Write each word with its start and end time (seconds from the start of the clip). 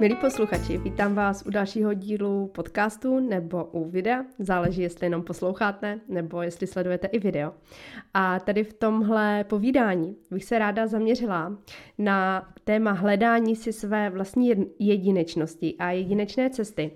Milí 0.00 0.16
posluchači, 0.16 0.78
vítám 0.78 1.14
vás 1.14 1.42
u 1.46 1.50
dalšího 1.50 1.94
dílu 1.94 2.46
podcastu 2.46 3.20
nebo 3.20 3.64
u 3.64 3.90
videa. 3.90 4.24
Záleží, 4.38 4.82
jestli 4.82 5.06
jenom 5.06 5.22
posloucháte 5.22 6.00
nebo 6.08 6.42
jestli 6.42 6.66
sledujete 6.66 7.06
i 7.06 7.18
video. 7.18 7.52
A 8.14 8.40
tady 8.40 8.64
v 8.64 8.72
tomhle 8.72 9.44
povídání 9.44 10.16
bych 10.30 10.44
se 10.44 10.58
ráda 10.58 10.86
zaměřila 10.86 11.58
na 11.98 12.48
téma 12.64 12.92
hledání 12.92 13.56
si 13.56 13.72
své 13.72 14.10
vlastní 14.10 14.52
jedinečnosti 14.78 15.74
a 15.78 15.90
jedinečné 15.90 16.50
cesty. 16.50 16.90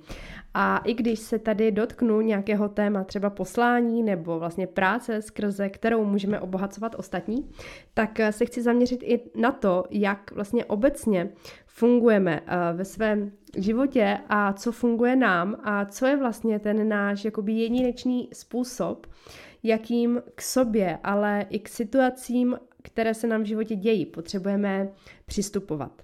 A 0.54 0.78
i 0.78 0.94
když 0.94 1.18
se 1.18 1.38
tady 1.38 1.72
dotknu 1.72 2.20
nějakého 2.20 2.68
téma, 2.68 3.04
třeba 3.04 3.30
poslání 3.30 4.02
nebo 4.02 4.38
vlastně 4.38 4.66
práce, 4.66 5.22
skrze 5.22 5.68
kterou 5.68 6.04
můžeme 6.04 6.40
obohacovat 6.40 6.94
ostatní, 6.98 7.50
tak 7.94 8.18
se 8.30 8.46
chci 8.46 8.62
zaměřit 8.62 9.02
i 9.02 9.20
na 9.34 9.52
to, 9.52 9.84
jak 9.90 10.32
vlastně 10.32 10.64
obecně 10.64 11.28
fungujeme 11.72 12.40
eh, 12.46 12.56
ve 12.72 12.84
svém 12.84 13.32
životě 13.56 14.18
a 14.28 14.52
co 14.52 14.72
funguje 14.72 15.16
nám 15.16 15.56
a 15.62 15.84
co 15.84 16.06
je 16.06 16.16
vlastně 16.16 16.58
ten 16.58 16.88
náš 16.88 17.24
jakoby 17.24 17.52
jedinečný 17.52 18.28
způsob, 18.32 19.06
jakým 19.62 20.22
k 20.34 20.42
sobě, 20.42 20.98
ale 21.04 21.46
i 21.50 21.58
k 21.58 21.68
situacím, 21.68 22.58
které 22.82 23.14
se 23.14 23.26
nám 23.26 23.42
v 23.42 23.46
životě 23.46 23.76
dějí, 23.76 24.06
potřebujeme 24.06 24.88
přistupovat. 25.26 26.02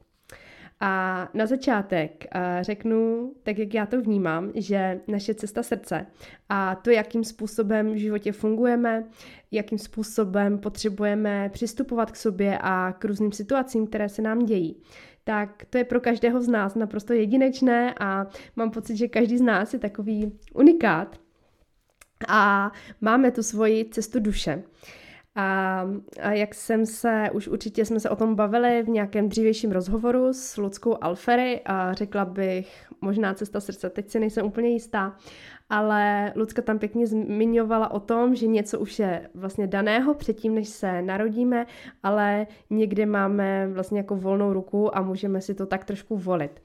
A 0.81 1.29
na 1.35 1.47
začátek 1.47 2.27
eh, 2.35 2.59
řeknu, 2.61 3.33
tak 3.43 3.59
jak 3.59 3.75
já 3.75 3.87
to 3.87 4.01
vnímám, 4.01 4.53
že 4.55 5.01
naše 5.09 5.35
cesta 5.35 5.62
srdce 5.62 6.07
a 6.48 6.75
to, 6.75 6.91
jakým 6.91 7.25
způsobem 7.25 7.93
v 7.93 7.97
životě 7.97 8.33
fungujeme, 8.33 9.05
jakým 9.51 9.79
způsobem 9.79 10.59
potřebujeme 10.59 11.51
přistupovat 11.53 12.11
k 12.11 12.17
sobě 12.17 12.59
a 12.61 12.93
k 12.98 13.05
různým 13.05 13.33
situacím, 13.33 13.87
které 13.87 14.09
se 14.09 14.23
nám 14.23 14.39
dějí, 14.39 14.83
tak 15.29 15.65
to 15.71 15.79
je 15.79 15.84
pro 15.84 16.01
každého 16.01 16.41
z 16.41 16.48
nás 16.48 16.75
naprosto 16.75 17.12
jedinečné 17.12 17.95
a 18.01 18.27
mám 18.57 18.71
pocit, 18.71 18.97
že 18.97 19.09
každý 19.09 19.39
z 19.39 19.41
nás 19.41 19.73
je 19.73 19.79
takový 19.79 20.33
unikát 20.55 21.17
a 22.29 22.73
máme 23.01 23.31
tu 23.31 23.43
svoji 23.43 23.85
cestu 23.85 24.20
duše. 24.20 24.62
A, 25.35 25.85
a 26.23 26.33
jak 26.33 26.55
jsem 26.55 26.87
se, 26.87 27.29
už 27.33 27.48
určitě 27.48 27.85
jsme 27.85 28.01
se 28.01 28.11
o 28.11 28.17
tom 28.17 28.35
bavili 28.35 28.83
v 28.83 28.89
nějakém 28.89 29.29
dřívějším 29.29 29.73
rozhovoru 29.73 30.33
s 30.33 30.57
Ludskou 30.57 30.97
Alfery 31.01 31.61
a 31.65 31.92
řekla 31.92 32.25
bych 32.25 32.87
možná 33.01 33.35
cesta 33.35 33.61
srdce, 33.61 33.91
teď 33.91 34.11
si 34.11 34.20
nejsem 34.20 34.47
úplně 34.47 34.69
jistá, 34.69 35.17
ale 35.70 36.33
Lucka 36.36 36.62
tam 36.62 36.78
pěkně 36.78 37.06
zmiňovala 37.06 37.91
o 37.91 38.00
tom, 38.00 38.34
že 38.34 38.47
něco 38.47 38.78
už 38.78 38.98
je 38.98 39.28
vlastně 39.34 39.66
daného 39.66 40.14
předtím, 40.14 40.55
než 40.55 40.69
se 40.69 41.02
narodíme, 41.02 41.66
ale 42.02 42.47
někde 42.70 43.06
máme 43.06 43.69
vlastně 43.69 43.98
jako 43.98 44.16
volnou 44.16 44.52
ruku 44.52 44.96
a 44.96 45.02
můžeme 45.02 45.41
si 45.41 45.55
to 45.55 45.66
tak 45.66 45.84
trošku 45.84 46.16
volit. 46.16 46.62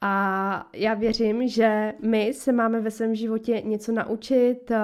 A 0.00 0.70
já 0.74 0.94
věřím, 0.94 1.48
že 1.48 1.92
my 2.02 2.32
se 2.34 2.52
máme 2.52 2.80
ve 2.80 2.90
svém 2.90 3.14
životě 3.14 3.62
něco 3.64 3.92
naučit, 3.92 4.70
eh, 4.70 4.78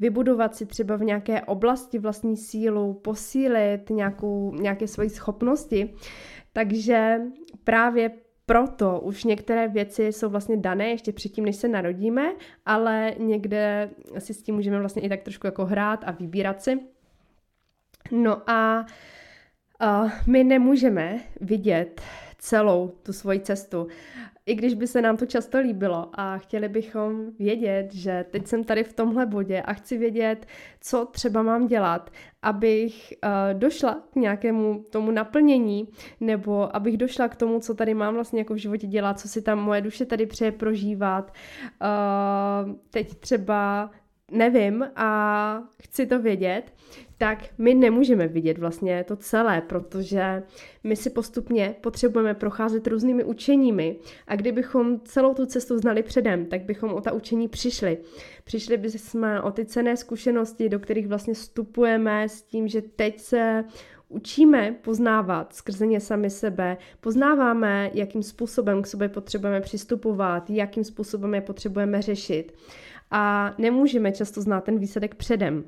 vybudovat 0.00 0.54
si 0.54 0.66
třeba 0.66 0.96
v 0.96 1.04
nějaké 1.04 1.42
oblasti 1.42 1.98
vlastní 1.98 2.36
sílu, 2.36 2.94
posílit 2.94 3.90
nějakou, 3.90 4.54
nějaké 4.54 4.88
svoji 4.88 5.10
schopnosti. 5.10 5.94
Takže 6.52 7.20
právě 7.64 8.10
proto 8.46 9.00
už 9.00 9.24
některé 9.24 9.68
věci 9.68 10.12
jsou 10.12 10.28
vlastně 10.28 10.56
dané 10.56 10.88
ještě 10.88 11.12
předtím, 11.12 11.44
než 11.44 11.56
se 11.56 11.68
narodíme, 11.68 12.32
ale 12.66 13.14
někde 13.18 13.90
si 14.18 14.34
s 14.34 14.42
tím 14.42 14.54
můžeme 14.54 14.80
vlastně 14.80 15.02
i 15.02 15.08
tak 15.08 15.22
trošku 15.22 15.46
jako 15.46 15.64
hrát 15.64 16.04
a 16.04 16.10
vybírat 16.10 16.62
si. 16.62 16.78
No 18.10 18.50
a 18.50 18.86
uh, 19.82 20.10
my 20.26 20.44
nemůžeme 20.44 21.20
vidět 21.40 22.00
celou 22.38 22.88
tu 23.02 23.12
svoji 23.12 23.40
cestu 23.40 23.88
i 24.46 24.54
když 24.54 24.74
by 24.74 24.86
se 24.86 25.02
nám 25.02 25.16
to 25.16 25.26
často 25.26 25.58
líbilo 25.58 26.10
a 26.12 26.38
chtěli 26.38 26.68
bychom 26.68 27.30
vědět, 27.38 27.94
že 27.94 28.24
teď 28.30 28.46
jsem 28.46 28.64
tady 28.64 28.84
v 28.84 28.92
tomhle 28.92 29.26
bodě 29.26 29.62
a 29.62 29.72
chci 29.72 29.98
vědět, 29.98 30.46
co 30.80 31.06
třeba 31.06 31.42
mám 31.42 31.66
dělat, 31.66 32.10
abych 32.42 33.12
uh, 33.24 33.58
došla 33.58 34.02
k 34.12 34.16
nějakému 34.16 34.84
tomu 34.90 35.10
naplnění, 35.10 35.88
nebo 36.20 36.76
abych 36.76 36.96
došla 36.96 37.28
k 37.28 37.36
tomu, 37.36 37.60
co 37.60 37.74
tady 37.74 37.94
mám 37.94 38.14
vlastně 38.14 38.38
jako 38.38 38.54
v 38.54 38.56
životě 38.56 38.86
dělat, 38.86 39.20
co 39.20 39.28
si 39.28 39.42
tam 39.42 39.58
moje 39.58 39.80
duše 39.80 40.06
tady 40.06 40.26
přeje 40.26 40.52
prožívat. 40.52 41.32
Uh, 41.82 42.74
teď 42.90 43.14
třeba 43.14 43.90
nevím 44.30 44.86
a 44.96 45.62
chci 45.82 46.06
to 46.06 46.18
vědět, 46.18 46.72
tak 47.18 47.38
my 47.58 47.74
nemůžeme 47.74 48.28
vidět 48.28 48.58
vlastně 48.58 49.04
to 49.04 49.16
celé, 49.16 49.60
protože 49.60 50.42
my 50.84 50.96
si 50.96 51.10
postupně 51.10 51.74
potřebujeme 51.80 52.34
procházet 52.34 52.86
různými 52.86 53.24
učeními 53.24 53.96
a 54.26 54.36
kdybychom 54.36 55.00
celou 55.00 55.34
tu 55.34 55.46
cestu 55.46 55.78
znali 55.78 56.02
předem, 56.02 56.46
tak 56.46 56.62
bychom 56.62 56.92
o 56.92 57.00
ta 57.00 57.12
učení 57.12 57.48
přišli. 57.48 57.98
Přišli 58.44 58.76
bychom 58.76 59.26
o 59.42 59.50
ty 59.50 59.64
cené 59.64 59.96
zkušenosti, 59.96 60.68
do 60.68 60.78
kterých 60.78 61.08
vlastně 61.08 61.34
vstupujeme 61.34 62.28
s 62.28 62.42
tím, 62.42 62.68
že 62.68 62.82
teď 62.82 63.20
se 63.20 63.64
učíme 64.08 64.76
poznávat 64.82 65.54
skrze 65.54 65.86
ně 65.86 66.00
sami 66.00 66.30
sebe, 66.30 66.76
poznáváme, 67.00 67.90
jakým 67.94 68.22
způsobem 68.22 68.82
k 68.82 68.86
sobě 68.86 69.08
potřebujeme 69.08 69.60
přistupovat, 69.60 70.50
jakým 70.50 70.84
způsobem 70.84 71.34
je 71.34 71.40
potřebujeme 71.40 72.02
řešit. 72.02 72.54
A 73.10 73.54
nemůžeme 73.58 74.12
často 74.12 74.40
znát 74.42 74.64
ten 74.64 74.78
výsledek 74.78 75.14
předem. 75.14 75.64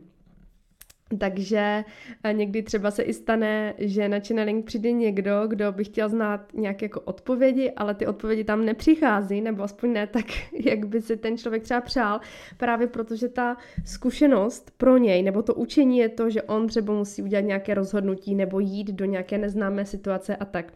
Takže 1.18 1.84
eh, 2.24 2.32
někdy 2.32 2.62
třeba 2.62 2.90
se 2.90 3.02
i 3.02 3.12
stane, 3.12 3.74
že 3.78 4.08
na 4.08 4.20
channeling 4.28 4.66
přijde 4.66 4.92
někdo, 4.92 5.46
kdo 5.46 5.72
by 5.72 5.84
chtěl 5.84 6.08
znát 6.08 6.54
nějaké 6.54 6.84
jako 6.84 7.00
odpovědi, 7.00 7.72
ale 7.76 7.94
ty 7.94 8.06
odpovědi 8.06 8.44
tam 8.44 8.64
nepřichází, 8.64 9.40
nebo 9.40 9.62
aspoň 9.62 9.92
ne 9.92 10.06
tak, 10.06 10.24
jak 10.64 10.86
by 10.86 11.02
si 11.02 11.16
ten 11.16 11.38
člověk 11.38 11.62
třeba 11.62 11.80
přál, 11.80 12.20
právě 12.56 12.86
protože 12.86 13.28
ta 13.28 13.56
zkušenost 13.84 14.72
pro 14.76 14.96
něj, 14.96 15.22
nebo 15.22 15.42
to 15.42 15.54
učení 15.54 15.98
je 15.98 16.08
to, 16.08 16.30
že 16.30 16.42
on 16.42 16.66
třeba 16.66 16.94
musí 16.94 17.22
udělat 17.22 17.44
nějaké 17.44 17.74
rozhodnutí, 17.74 18.34
nebo 18.34 18.60
jít 18.60 18.90
do 18.92 19.04
nějaké 19.04 19.38
neznámé 19.38 19.86
situace 19.86 20.36
a 20.36 20.44
tak. 20.44 20.72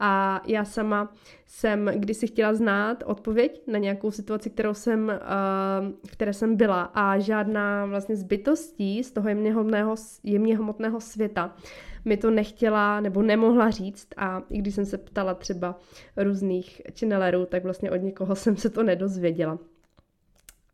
A 0.00 0.42
já 0.46 0.64
sama 0.64 1.12
jsem 1.46 1.90
kdysi 1.94 2.26
chtěla 2.26 2.54
znát 2.54 3.02
odpověď 3.06 3.62
na 3.66 3.78
nějakou 3.78 4.10
situaci, 4.10 4.50
kterou 4.50 4.74
jsem, 4.74 5.08
uh, 5.08 6.10
které 6.10 6.32
jsem 6.32 6.56
byla 6.56 6.82
a 6.82 7.18
žádná 7.18 7.86
vlastně 7.86 8.16
zbytostí 8.16 9.04
z 9.04 9.12
toho 9.12 9.28
jemně 9.28 9.52
hmotného, 9.52 9.94
jemně 10.24 10.56
hmotného 10.56 11.00
světa 11.00 11.56
mi 12.04 12.16
to 12.16 12.30
nechtěla 12.30 13.00
nebo 13.00 13.22
nemohla 13.22 13.70
říct 13.70 14.08
a 14.16 14.42
i 14.50 14.58
když 14.58 14.74
jsem 14.74 14.86
se 14.86 14.98
ptala 14.98 15.34
třeba 15.34 15.80
různých 16.16 16.82
channelerů, 17.00 17.46
tak 17.46 17.64
vlastně 17.64 17.90
od 17.90 17.96
někoho 17.96 18.34
jsem 18.36 18.56
se 18.56 18.70
to 18.70 18.82
nedozvěděla. 18.82 19.58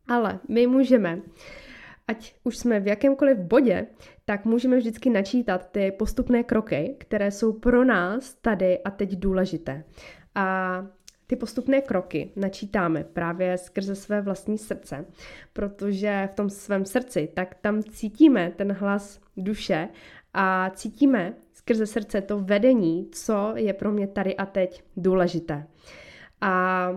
Ale 0.07 0.39
my 0.47 0.67
můžeme 0.67 1.21
ať 2.07 2.35
už 2.43 2.57
jsme 2.57 2.79
v 2.79 2.87
jakémkoliv 2.87 3.37
bodě, 3.37 3.87
tak 4.25 4.45
můžeme 4.45 4.77
vždycky 4.77 5.09
načítat 5.09 5.71
ty 5.71 5.91
postupné 5.91 6.43
kroky, 6.43 6.95
které 6.99 7.31
jsou 7.31 7.53
pro 7.53 7.83
nás 7.85 8.33
tady 8.33 8.79
a 8.79 8.91
teď 8.91 9.15
důležité. 9.15 9.83
A 10.35 10.87
ty 11.27 11.35
postupné 11.35 11.81
kroky 11.81 12.31
načítáme 12.35 13.03
právě 13.03 13.57
skrze 13.57 13.95
své 13.95 14.21
vlastní 14.21 14.57
srdce, 14.57 15.05
protože 15.53 16.29
v 16.31 16.35
tom 16.35 16.49
svém 16.49 16.85
srdci, 16.85 17.29
tak 17.33 17.55
tam 17.55 17.83
cítíme 17.83 18.53
ten 18.55 18.71
hlas 18.71 19.21
duše 19.37 19.89
a 20.33 20.69
cítíme 20.69 21.33
skrze 21.53 21.87
srdce 21.87 22.21
to 22.21 22.39
vedení, 22.39 23.09
co 23.11 23.53
je 23.55 23.73
pro 23.73 23.91
mě 23.91 24.07
tady 24.07 24.35
a 24.35 24.45
teď 24.45 24.83
důležité. 24.97 25.67
A 26.41 26.89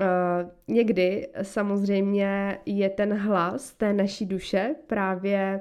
Uh, 0.00 0.50
někdy 0.68 1.28
samozřejmě 1.42 2.58
je 2.66 2.90
ten 2.90 3.14
hlas 3.14 3.74
té 3.74 3.92
naší 3.92 4.26
duše 4.26 4.74
právě 4.86 5.60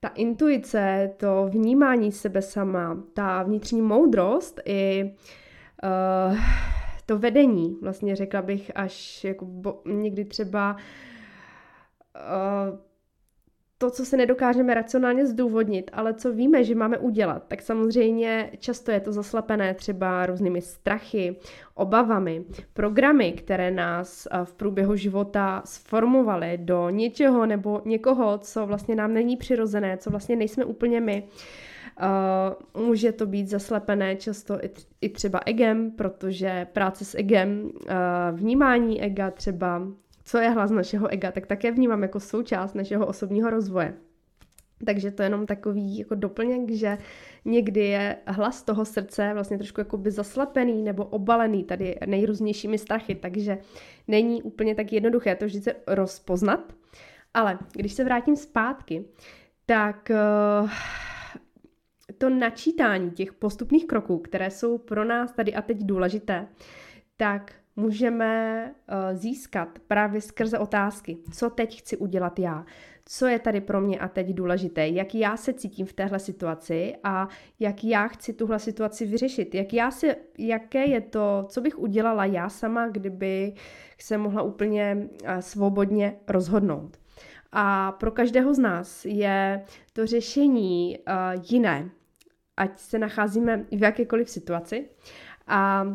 ta 0.00 0.08
intuice, 0.08 1.10
to 1.16 1.48
vnímání 1.50 2.12
sebe 2.12 2.42
sama, 2.42 3.02
ta 3.14 3.42
vnitřní 3.42 3.82
moudrost 3.82 4.60
i 4.64 5.04
uh, 5.04 5.10
to 7.06 7.18
vedení, 7.18 7.78
vlastně 7.82 8.16
řekla 8.16 8.42
bych 8.42 8.70
až 8.74 9.24
jako 9.24 9.44
bo, 9.44 9.82
někdy 9.86 10.24
třeba 10.24 10.76
uh, 12.14 12.78
to, 13.78 13.90
co 13.90 14.04
se 14.04 14.16
nedokážeme 14.16 14.74
racionálně 14.74 15.26
zdůvodnit, 15.26 15.90
ale 15.94 16.14
co 16.14 16.32
víme, 16.32 16.64
že 16.64 16.74
máme 16.74 16.98
udělat, 16.98 17.42
tak 17.48 17.62
samozřejmě 17.62 18.50
často 18.58 18.90
je 18.90 19.00
to 19.00 19.12
zaslapené 19.12 19.74
třeba 19.74 20.26
různými 20.26 20.60
strachy, 20.60 21.36
obavami, 21.74 22.44
programy, 22.72 23.32
které 23.32 23.70
nás 23.70 24.28
v 24.44 24.54
průběhu 24.54 24.96
života 24.96 25.62
sformovaly 25.64 26.58
do 26.62 26.90
něčeho 26.90 27.46
nebo 27.46 27.82
někoho, 27.84 28.38
co 28.38 28.66
vlastně 28.66 28.94
nám 28.94 29.14
není 29.14 29.36
přirozené, 29.36 29.96
co 29.96 30.10
vlastně 30.10 30.36
nejsme 30.36 30.64
úplně 30.64 31.00
my. 31.00 31.22
Uh, 31.22 31.30
může 32.76 33.12
to 33.12 33.26
být 33.26 33.48
zaslepené 33.48 34.16
často 34.16 34.58
i, 35.00 35.08
třeba 35.08 35.40
egem, 35.46 35.90
protože 35.90 36.66
práce 36.72 37.04
s 37.04 37.14
egem, 37.14 37.62
uh, 37.64 37.70
vnímání 38.38 39.02
ega 39.02 39.30
třeba, 39.30 39.82
co 40.24 40.38
je 40.38 40.50
hlas 40.50 40.70
našeho 40.70 41.12
ega, 41.12 41.32
tak 41.32 41.46
také 41.46 41.72
vnímám 41.72 42.02
jako 42.02 42.20
součást 42.20 42.74
našeho 42.74 43.06
osobního 43.06 43.50
rozvoje. 43.50 43.94
Takže 44.86 45.10
to 45.10 45.22
je 45.22 45.26
jenom 45.26 45.46
takový 45.46 45.98
jako 45.98 46.14
doplněk, 46.14 46.70
že 46.70 46.98
někdy 47.44 47.80
je 47.80 48.16
hlas 48.26 48.62
toho 48.62 48.84
srdce 48.84 49.30
vlastně 49.34 49.58
trošku 49.58 49.80
jako 49.80 49.96
by 49.96 50.10
zaslepený 50.10 50.82
nebo 50.82 51.04
obalený 51.04 51.64
tady 51.64 51.96
nejrůznějšími 52.06 52.78
strachy, 52.78 53.14
takže 53.14 53.58
není 54.08 54.42
úplně 54.42 54.74
tak 54.74 54.92
jednoduché 54.92 55.34
to 55.34 55.44
vždycky 55.44 55.72
rozpoznat. 55.86 56.72
Ale 57.34 57.58
když 57.72 57.92
se 57.92 58.04
vrátím 58.04 58.36
zpátky, 58.36 59.04
tak 59.66 60.10
uh, 60.62 60.70
to 62.18 62.30
načítání 62.30 63.10
těch 63.10 63.32
postupných 63.32 63.86
kroků, 63.86 64.18
které 64.18 64.50
jsou 64.50 64.78
pro 64.78 65.04
nás 65.04 65.32
tady 65.32 65.54
a 65.54 65.62
teď 65.62 65.78
důležité, 65.80 66.46
tak 67.16 67.52
můžeme 67.76 68.62
uh, 68.64 69.18
získat 69.18 69.78
právě 69.88 70.20
skrze 70.20 70.58
otázky, 70.58 71.16
co 71.32 71.50
teď 71.50 71.78
chci 71.78 71.96
udělat 71.96 72.38
já, 72.38 72.66
co 73.08 73.26
je 73.26 73.38
tady 73.38 73.60
pro 73.60 73.80
mě 73.80 73.98
a 73.98 74.08
teď 74.08 74.34
důležité, 74.34 74.88
jak 74.88 75.14
já 75.14 75.36
se 75.36 75.52
cítím 75.52 75.86
v 75.86 75.92
téhle 75.92 76.18
situaci 76.18 76.94
a 77.04 77.28
jak 77.60 77.84
já 77.84 78.08
chci 78.08 78.32
tuhle 78.32 78.58
situaci 78.58 79.06
vyřešit, 79.06 79.54
jak 79.54 79.72
já 79.72 79.90
si, 79.90 80.16
jaké 80.38 80.86
je 80.86 81.00
to, 81.00 81.44
co 81.48 81.60
bych 81.60 81.78
udělala 81.78 82.24
já 82.24 82.48
sama, 82.48 82.88
kdyby 82.88 83.52
se 83.98 84.18
mohla 84.18 84.42
úplně 84.42 85.08
uh, 85.22 85.28
svobodně 85.40 86.16
rozhodnout. 86.28 86.96
A 87.52 87.92
pro 87.92 88.10
každého 88.10 88.54
z 88.54 88.58
nás 88.58 89.04
je 89.04 89.64
to 89.92 90.06
řešení 90.06 90.98
uh, 90.98 91.42
jiné, 91.50 91.90
ať 92.56 92.78
se 92.78 92.98
nacházíme 92.98 93.64
v 93.70 93.82
jakékoliv 93.82 94.30
situaci. 94.30 94.88
A 95.46 95.86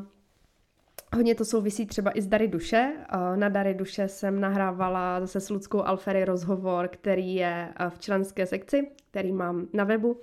Hodně 1.15 1.35
to 1.35 1.45
souvisí 1.45 1.85
třeba 1.85 2.11
i 2.11 2.21
s 2.21 2.27
Dary 2.27 2.47
duše. 2.47 2.93
Na 3.35 3.49
Dary 3.49 3.73
duše 3.73 4.07
jsem 4.07 4.39
nahrávala 4.39 5.19
zase 5.19 5.39
s 5.39 5.49
Ludskou 5.49 5.81
Alfery 5.83 6.25
rozhovor, 6.25 6.87
který 6.87 7.35
je 7.35 7.73
v 7.89 7.99
členské 7.99 8.45
sekci, 8.45 8.87
který 9.09 9.31
mám 9.31 9.67
na 9.73 9.83
webu 9.83 10.17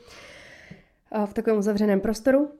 v 1.26 1.34
takovém 1.34 1.58
uzavřeném 1.58 2.00
prostoru. 2.00 2.50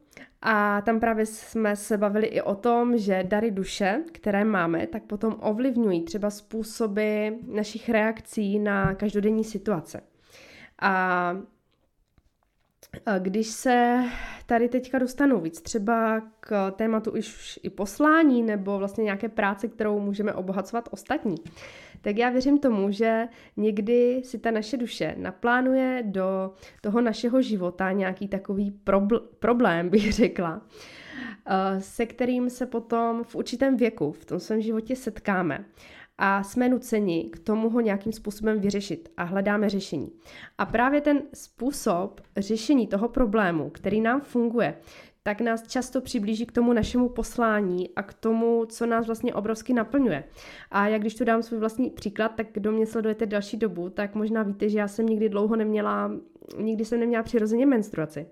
A 0.42 0.80
tam 0.80 1.00
právě 1.00 1.26
jsme 1.26 1.76
se 1.76 1.96
bavili 1.96 2.26
i 2.26 2.42
o 2.42 2.54
tom, 2.54 2.98
že 2.98 3.25
dary 3.28 3.50
duše, 3.50 4.02
které 4.12 4.44
máme, 4.44 4.86
tak 4.86 5.02
potom 5.02 5.36
ovlivňují 5.40 6.02
třeba 6.02 6.30
způsoby 6.30 7.28
našich 7.46 7.88
reakcí 7.88 8.58
na 8.58 8.94
každodenní 8.94 9.44
situace. 9.44 10.00
A 10.82 11.36
když 13.19 13.46
se 13.46 14.05
tady 14.46 14.69
teďka 14.69 14.99
dostanu 14.99 15.40
víc 15.40 15.61
třeba 15.61 16.23
k 16.40 16.70
tématu 16.70 17.12
už 17.12 17.61
i 17.62 17.70
poslání 17.70 18.43
nebo 18.43 18.79
vlastně 18.79 19.05
nějaké 19.05 19.29
práce, 19.29 19.69
kterou 19.69 20.00
můžeme 20.00 20.35
obohacovat 20.35 20.88
ostatní, 20.93 21.37
tak 22.00 22.17
já 22.17 22.31
věřím 22.31 22.58
tomu, 22.58 22.90
že 22.90 23.29
někdy 23.56 24.23
si 24.25 24.38
ta 24.38 24.50
naše 24.50 24.76
duše 24.76 25.14
naplánuje 25.19 26.02
do 26.06 26.55
toho 26.81 27.00
našeho 27.00 27.43
života 27.43 27.93
nějaký 27.93 28.29
takový 28.29 28.81
probl- 28.85 29.23
problém, 29.38 29.88
bych 29.90 30.12
řekla, 30.12 30.62
eh, 31.46 31.81
se 31.81 32.06
kterým 32.06 32.50
se 32.50 32.67
potom 32.67 33.25
v 33.25 33.35
určitém 33.35 33.76
věku 33.76 34.12
v 34.12 34.25
tom 34.25 34.40
svém 34.40 34.61
životě 34.61 34.96
setkáme 34.96 35.64
a 36.18 36.42
jsme 36.42 36.68
nuceni 36.68 37.24
k 37.32 37.38
tomu 37.38 37.70
ho 37.70 37.80
nějakým 37.80 38.12
způsobem 38.12 38.60
vyřešit 38.60 39.08
a 39.16 39.24
hledáme 39.24 39.68
řešení. 39.68 40.12
A 40.58 40.66
právě 40.66 41.00
ten 41.00 41.22
způsob 41.34 42.20
řešení 42.36 42.86
toho 42.86 43.08
problému, 43.08 43.70
který 43.70 44.00
nám 44.00 44.20
funguje, 44.20 44.74
tak 45.22 45.40
nás 45.40 45.68
často 45.68 46.00
přiblíží 46.00 46.46
k 46.46 46.52
tomu 46.52 46.72
našemu 46.72 47.08
poslání 47.08 47.90
a 47.96 48.02
k 48.02 48.14
tomu, 48.14 48.64
co 48.66 48.86
nás 48.86 49.06
vlastně 49.06 49.34
obrovsky 49.34 49.72
naplňuje. 49.72 50.24
A 50.70 50.88
jak 50.88 51.00
když 51.00 51.14
tu 51.14 51.24
dám 51.24 51.42
svůj 51.42 51.60
vlastní 51.60 51.90
příklad, 51.90 52.28
tak 52.28 52.46
kdo 52.52 52.72
mě 52.72 52.86
sledujete 52.86 53.26
další 53.26 53.56
dobu, 53.56 53.90
tak 53.90 54.14
možná 54.14 54.42
víte, 54.42 54.68
že 54.68 54.78
já 54.78 54.88
jsem 54.88 55.06
nikdy 55.06 55.28
dlouho 55.28 55.56
neměla, 55.56 56.10
nikdy 56.58 56.84
jsem 56.84 57.00
neměla 57.00 57.22
přirozeně 57.22 57.66
menstruaci. 57.66 58.26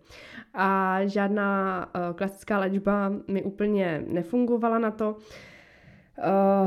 A 0.55 0.99
žádná 1.07 1.87
uh, 1.87 2.17
klasická 2.17 2.59
léčba 2.59 3.13
mi 3.29 3.43
úplně 3.43 4.05
nefungovala 4.07 4.79
na 4.79 4.91
to. 4.91 5.17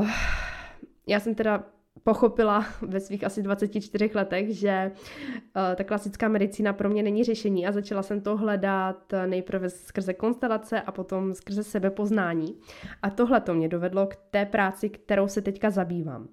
Uh, 0.00 0.08
já 1.10 1.20
jsem 1.20 1.34
teda 1.34 1.64
pochopila 2.02 2.66
ve 2.82 3.00
svých 3.00 3.24
asi 3.24 3.42
24 3.42 4.10
letech, 4.14 4.56
že 4.56 4.90
uh, 4.94 5.76
ta 5.76 5.84
klasická 5.84 6.28
medicína 6.28 6.72
pro 6.72 6.90
mě 6.90 7.02
není 7.02 7.24
řešení 7.24 7.66
a 7.66 7.72
začala 7.72 8.02
jsem 8.02 8.20
to 8.20 8.36
hledat 8.36 9.12
nejprve 9.26 9.70
skrze 9.70 10.14
konstelace 10.14 10.80
a 10.80 10.92
potom 10.92 11.34
skrze 11.34 11.64
sebepoznání. 11.64 12.56
A 13.02 13.10
tohle 13.10 13.40
to 13.40 13.54
mě 13.54 13.68
dovedlo 13.68 14.06
k 14.06 14.16
té 14.30 14.46
práci, 14.46 14.88
kterou 14.88 15.28
se 15.28 15.42
teďka 15.42 15.70
zabývám. 15.70 16.28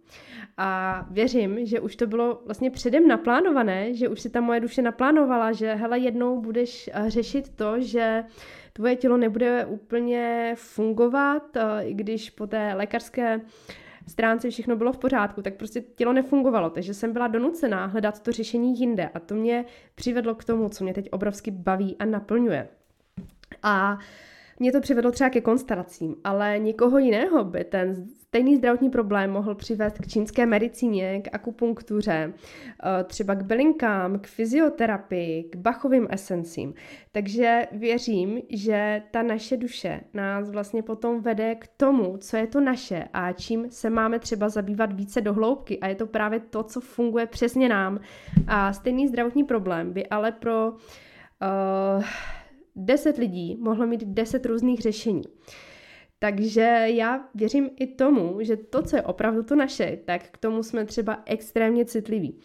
A 0.57 1.05
věřím, 1.11 1.65
že 1.65 1.79
už 1.79 1.95
to 1.95 2.07
bylo 2.07 2.41
vlastně 2.45 2.71
předem 2.71 3.07
naplánované, 3.07 3.93
že 3.93 4.09
už 4.09 4.21
si 4.21 4.29
ta 4.29 4.41
moje 4.41 4.59
duše 4.59 4.81
naplánovala, 4.81 5.51
že 5.51 5.73
hele, 5.73 5.99
jednou 5.99 6.41
budeš 6.41 6.89
eh, 6.93 7.09
řešit 7.09 7.55
to, 7.55 7.81
že 7.81 8.23
tvoje 8.73 8.95
tělo 8.95 9.17
nebude 9.17 9.65
úplně 9.65 10.53
fungovat, 10.57 11.43
uh, 11.55 11.89
i 11.89 11.93
když 11.93 12.29
po 12.29 12.47
té 12.47 12.73
lékařské 12.73 13.35
uh, 13.37 13.41
stránce 14.07 14.49
všechno 14.49 14.75
bylo 14.75 14.93
v 14.93 14.97
pořádku, 14.97 15.41
tak 15.41 15.53
prostě 15.53 15.81
tělo 15.81 16.13
nefungovalo, 16.13 16.69
takže 16.69 16.93
jsem 16.93 17.13
byla 17.13 17.27
donucená 17.27 17.85
hledat 17.85 18.19
to 18.23 18.31
řešení 18.31 18.79
jinde 18.79 19.09
a 19.13 19.19
to 19.19 19.35
mě 19.35 19.65
přivedlo 19.95 20.35
k 20.35 20.43
tomu, 20.43 20.69
co 20.69 20.83
mě 20.83 20.93
teď 20.93 21.09
obrovsky 21.11 21.51
baví 21.51 21.95
a 21.99 22.05
naplňuje. 22.05 22.67
A 23.63 23.99
mě 24.59 24.71
to 24.71 24.81
přivedlo 24.81 25.11
třeba 25.11 25.29
ke 25.29 25.41
konstelacím, 25.41 26.15
ale 26.23 26.59
někoho 26.59 26.97
jiného 26.97 27.43
by 27.43 27.63
ten 27.63 28.07
stejný 28.27 28.55
zdravotní 28.55 28.89
problém 28.89 29.31
mohl 29.31 29.55
přivést 29.55 29.97
k 29.97 30.07
čínské 30.07 30.45
medicíně, 30.45 31.21
k 31.21 31.35
akupunktuře, 31.35 32.33
eh, 32.33 33.03
třeba 33.03 33.35
k 33.35 33.43
bylinkám, 33.43 34.19
k 34.19 34.27
fyzioterapii, 34.27 35.43
k 35.43 35.55
bachovým 35.55 36.07
esencím. 36.09 36.73
Takže 37.11 37.67
věřím, 37.71 38.41
že 38.49 39.01
ta 39.11 39.23
naše 39.23 39.57
duše 39.57 40.01
nás 40.13 40.51
vlastně 40.51 40.83
potom 40.83 41.21
vede 41.21 41.55
k 41.55 41.67
tomu, 41.77 42.17
co 42.17 42.37
je 42.37 42.47
to 42.47 42.59
naše 42.59 43.07
a 43.13 43.31
čím 43.31 43.65
se 43.69 43.89
máme 43.89 44.19
třeba 44.19 44.49
zabývat 44.49 44.93
více 44.93 45.21
do 45.21 45.33
hloubky 45.33 45.79
a 45.79 45.87
je 45.87 45.95
to 45.95 46.07
právě 46.07 46.39
to, 46.39 46.63
co 46.63 46.81
funguje 46.81 47.25
přesně 47.25 47.69
nám. 47.69 47.99
A 48.47 48.73
stejný 48.73 49.07
zdravotní 49.07 49.43
problém 49.43 49.93
by 49.93 50.07
ale 50.07 50.31
pro 50.31 50.71
uh, 50.71 52.03
10 52.77 53.17
lidí 53.17 53.57
mohlo 53.59 53.87
mít 53.87 54.03
10 54.03 54.45
různých 54.45 54.81
řešení. 54.81 55.23
Takže 56.19 56.85
já 56.85 57.29
věřím 57.35 57.69
i 57.75 57.87
tomu, 57.87 58.37
že 58.41 58.57
to, 58.57 58.81
co 58.81 58.95
je 58.95 59.01
opravdu 59.01 59.43
to 59.43 59.55
naše, 59.55 59.97
tak 60.05 60.29
k 60.31 60.37
tomu 60.37 60.63
jsme 60.63 60.85
třeba 60.85 61.23
extrémně 61.25 61.85
citliví 61.85 62.39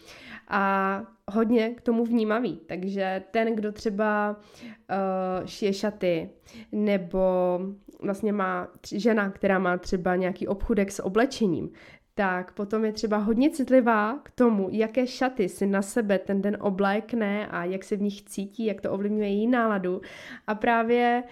a 0.49 1.03
hodně 1.31 1.71
k 1.71 1.81
tomu 1.81 2.05
vnímavý. 2.05 2.61
Takže 2.67 3.23
ten, 3.31 3.55
kdo 3.55 3.73
třeba 3.73 4.37
uh, 4.37 5.47
šije 5.47 5.73
šaty, 5.73 6.31
nebo 6.73 7.61
vlastně 8.03 8.33
má 8.33 8.69
žena, 8.93 9.31
která 9.31 9.59
má 9.59 9.79
třeba 9.79 10.17
nějaký 10.17 10.49
obchudek 10.49 10.93
s 10.93 11.03
oblečením, 11.03 11.71
tak 12.15 12.53
potom 12.53 12.85
je 12.85 12.93
třeba 12.93 13.17
hodně 13.17 13.51
citlivá 13.51 14.19
k 14.23 14.31
tomu, 14.31 14.69
jaké 14.71 15.07
šaty 15.07 15.49
si 15.49 15.67
na 15.67 15.83
sebe 15.83 16.19
ten 16.19 16.43
den 16.43 16.57
oblékne 16.61 17.47
a 17.47 17.65
jak 17.65 17.85
se 17.85 17.97
v 17.97 18.03
nich 18.03 18.23
cítí, 18.23 18.65
jak 18.65 18.81
to 18.81 18.93
ovlivňuje 18.93 19.29
její 19.29 19.47
náladu. 19.47 20.01
A 20.47 20.55
právě 20.55 21.23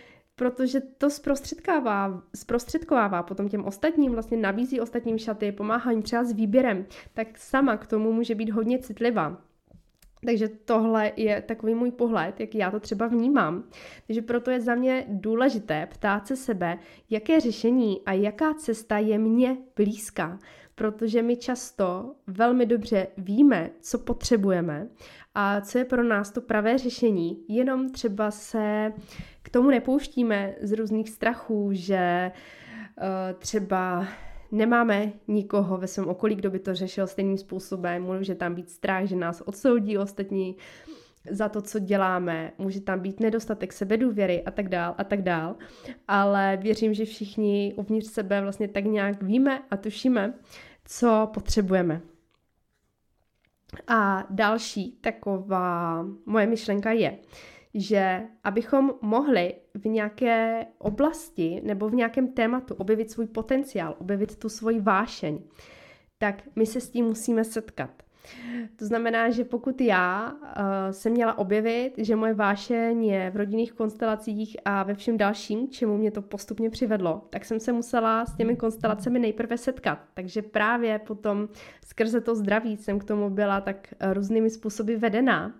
protože 0.40 0.80
to 0.80 1.10
zprostředkovává, 1.10 2.22
zprostředkovává 2.36 3.22
potom 3.22 3.48
těm 3.48 3.64
ostatním, 3.64 4.12
vlastně 4.12 4.36
nabízí 4.36 4.80
ostatním 4.80 5.18
šaty, 5.18 5.52
pomáhá 5.52 5.90
jim 5.90 6.02
třeba 6.02 6.24
s 6.24 6.32
výběrem, 6.32 6.86
tak 7.14 7.38
sama 7.38 7.76
k 7.76 7.86
tomu 7.86 8.12
může 8.12 8.34
být 8.34 8.50
hodně 8.50 8.78
citlivá. 8.78 9.36
Takže 10.24 10.48
tohle 10.48 11.12
je 11.16 11.42
takový 11.42 11.74
můj 11.74 11.90
pohled, 11.90 12.40
jak 12.40 12.54
já 12.54 12.70
to 12.70 12.80
třeba 12.80 13.06
vnímám. 13.06 13.64
Takže 14.06 14.22
proto 14.22 14.50
je 14.50 14.60
za 14.60 14.74
mě 14.74 15.04
důležité 15.08 15.86
ptát 15.86 16.26
se 16.26 16.36
sebe, 16.36 16.78
jaké 17.10 17.40
řešení 17.40 18.00
a 18.06 18.12
jaká 18.12 18.54
cesta 18.54 18.98
je 18.98 19.18
mně 19.18 19.56
blízká 19.76 20.38
protože 20.80 21.22
my 21.22 21.36
často 21.36 22.14
velmi 22.26 22.66
dobře 22.66 23.06
víme, 23.16 23.70
co 23.80 23.98
potřebujeme 23.98 24.88
a 25.34 25.60
co 25.60 25.78
je 25.78 25.84
pro 25.84 26.04
nás 26.04 26.30
to 26.30 26.40
pravé 26.40 26.78
řešení, 26.78 27.44
jenom 27.48 27.90
třeba 27.90 28.30
se 28.30 28.92
k 29.42 29.48
tomu 29.48 29.70
nepouštíme 29.70 30.54
z 30.60 30.72
různých 30.72 31.10
strachů, 31.10 31.68
že 31.72 32.32
uh, 32.32 33.04
třeba 33.38 34.06
nemáme 34.52 35.12
nikoho 35.28 35.76
ve 35.76 35.86
svém 35.86 36.08
okolí, 36.08 36.34
kdo 36.34 36.50
by 36.50 36.58
to 36.58 36.74
řešil 36.74 37.06
stejným 37.06 37.38
způsobem, 37.38 38.02
může 38.02 38.34
tam 38.34 38.54
být 38.54 38.70
strach, 38.70 39.04
že 39.04 39.16
nás 39.16 39.40
odsoudí 39.40 39.98
ostatní 39.98 40.56
za 41.30 41.48
to, 41.48 41.62
co 41.62 41.78
děláme, 41.78 42.52
může 42.58 42.80
tam 42.80 43.00
být 43.00 43.20
nedostatek 43.20 43.72
sebedůvěry 43.72 44.42
a 44.42 44.50
tak 44.50 44.68
dál 44.68 44.94
a 44.98 45.04
tak 45.04 45.22
dál, 45.22 45.56
ale 46.08 46.58
věřím, 46.62 46.94
že 46.94 47.04
všichni 47.04 47.74
uvnitř 47.76 48.06
sebe 48.06 48.40
vlastně 48.40 48.68
tak 48.68 48.84
nějak 48.84 49.22
víme 49.22 49.62
a 49.70 49.76
tušíme, 49.76 50.34
co 50.84 51.30
potřebujeme. 51.34 52.00
A 53.86 54.26
další 54.30 54.92
taková 54.92 56.06
moje 56.26 56.46
myšlenka 56.46 56.92
je, 56.92 57.18
že 57.74 58.22
abychom 58.44 58.90
mohli 59.02 59.54
v 59.74 59.86
nějaké 59.86 60.66
oblasti 60.78 61.60
nebo 61.64 61.88
v 61.88 61.94
nějakém 61.94 62.32
tématu 62.32 62.74
objevit 62.74 63.10
svůj 63.10 63.26
potenciál, 63.26 63.96
objevit 63.98 64.36
tu 64.36 64.48
svoji 64.48 64.80
vášeň, 64.80 65.38
tak 66.18 66.42
my 66.56 66.66
se 66.66 66.80
s 66.80 66.90
tím 66.90 67.04
musíme 67.04 67.44
setkat. 67.44 68.02
To 68.76 68.86
znamená, 68.86 69.30
že 69.30 69.44
pokud 69.44 69.80
já 69.80 70.32
uh, 70.32 70.40
jsem 70.90 71.12
měla 71.12 71.38
objevit, 71.38 71.92
že 71.96 72.16
moje 72.16 72.34
vášeň 72.34 73.04
je 73.04 73.30
v 73.30 73.36
rodinných 73.36 73.72
konstelacích 73.72 74.56
a 74.64 74.82
ve 74.82 74.94
všem 74.94 75.16
dalším, 75.16 75.68
čemu 75.68 75.96
mě 75.96 76.10
to 76.10 76.22
postupně 76.22 76.70
přivedlo, 76.70 77.26
tak 77.30 77.44
jsem 77.44 77.60
se 77.60 77.72
musela 77.72 78.26
s 78.26 78.36
těmi 78.36 78.56
konstelacemi 78.56 79.18
nejprve 79.18 79.58
setkat. 79.58 79.98
Takže 80.14 80.42
právě 80.42 80.98
potom 80.98 81.48
skrze 81.84 82.20
to 82.20 82.34
zdraví 82.34 82.76
jsem 82.76 82.98
k 82.98 83.04
tomu 83.04 83.30
byla 83.30 83.60
tak 83.60 83.94
různými 84.12 84.50
způsoby 84.50 84.94
vedená. 84.94 85.54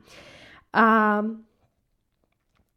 A 0.73 1.23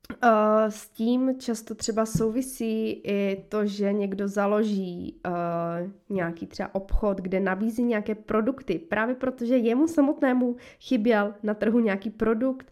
Uh, 0.10 0.30
s 0.70 0.90
tím 0.90 1.36
často 1.40 1.76
třeba 1.76 2.06
souvisí 2.06 2.92
i 2.92 3.46
to, 3.50 3.66
že 3.66 3.94
někdo 3.94 4.28
založí 4.28 5.22
uh, 5.26 5.92
nějaký 6.10 6.48
třeba 6.48 6.76
obchod, 6.76 7.18
kde 7.22 7.40
nabízí 7.40 7.84
nějaké 7.84 8.16
produkty, 8.16 8.80
právě 8.80 9.16
protože 9.16 9.58
jemu 9.58 9.88
samotnému 9.88 10.56
chyběl 10.80 11.34
na 11.44 11.54
trhu 11.54 11.80
nějaký 11.80 12.10
produkt. 12.10 12.72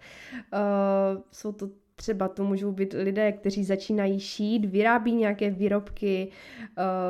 Uh, 0.54 1.22
jsou 1.32 1.52
to 1.52 1.70
třeba 1.96 2.28
to 2.28 2.44
můžou 2.44 2.72
být 2.72 2.94
lidé, 2.94 3.32
kteří 3.32 3.64
začínají 3.64 4.20
šít, 4.20 4.66
vyrábí 4.66 5.12
nějaké 5.16 5.50
výrobky, 5.50 6.32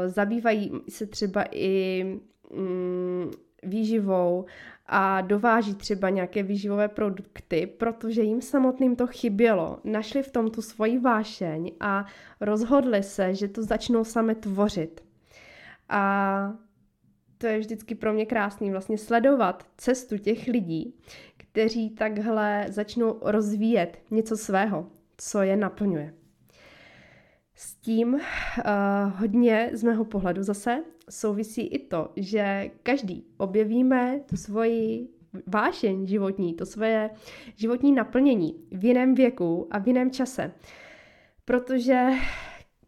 zabývají 0.07 0.71
se 0.89 1.05
třeba 1.05 1.45
i 1.51 2.05
um, 2.49 3.31
výživou 3.63 4.45
a 4.93 5.21
dováží 5.21 5.75
třeba 5.75 6.09
nějaké 6.09 6.43
výživové 6.43 6.87
produkty, 6.87 7.67
protože 7.67 8.21
jim 8.21 8.41
samotným 8.41 8.95
to 8.95 9.07
chybělo. 9.07 9.79
Našli 9.83 10.23
v 10.23 10.31
tom 10.31 10.51
tu 10.51 10.61
svoji 10.61 10.99
vášeň 10.99 11.71
a 11.79 12.05
rozhodli 12.41 13.03
se, 13.03 13.35
že 13.35 13.47
to 13.47 13.63
začnou 13.63 14.03
sami 14.03 14.35
tvořit. 14.35 15.03
A 15.89 16.53
to 17.37 17.47
je 17.47 17.59
vždycky 17.59 17.95
pro 17.95 18.13
mě 18.13 18.25
krásný 18.25 18.71
vlastně 18.71 18.97
sledovat 18.97 19.65
cestu 19.77 20.17
těch 20.17 20.47
lidí, 20.47 20.95
kteří 21.37 21.89
takhle 21.89 22.65
začnou 22.69 23.19
rozvíjet 23.21 23.97
něco 24.11 24.37
svého, 24.37 24.87
co 25.17 25.41
je 25.41 25.57
naplňuje. 25.57 26.13
S 27.55 27.75
tím 27.75 28.13
uh, 28.13 28.21
hodně 29.17 29.69
z 29.73 29.83
mého 29.83 30.05
pohledu 30.05 30.43
zase 30.43 30.83
souvisí 31.11 31.61
i 31.61 31.79
to, 31.79 32.11
že 32.15 32.71
každý 32.83 33.25
objevíme 33.37 34.19
tu 34.29 34.37
svoji 34.37 35.07
vášeň 35.47 36.07
životní, 36.07 36.53
to 36.53 36.65
svoje 36.65 37.09
životní 37.55 37.91
naplnění 37.91 38.55
v 38.71 38.85
jiném 38.85 39.15
věku 39.15 39.67
a 39.71 39.79
v 39.79 39.87
jiném 39.87 40.11
čase. 40.11 40.51
Protože 41.45 42.07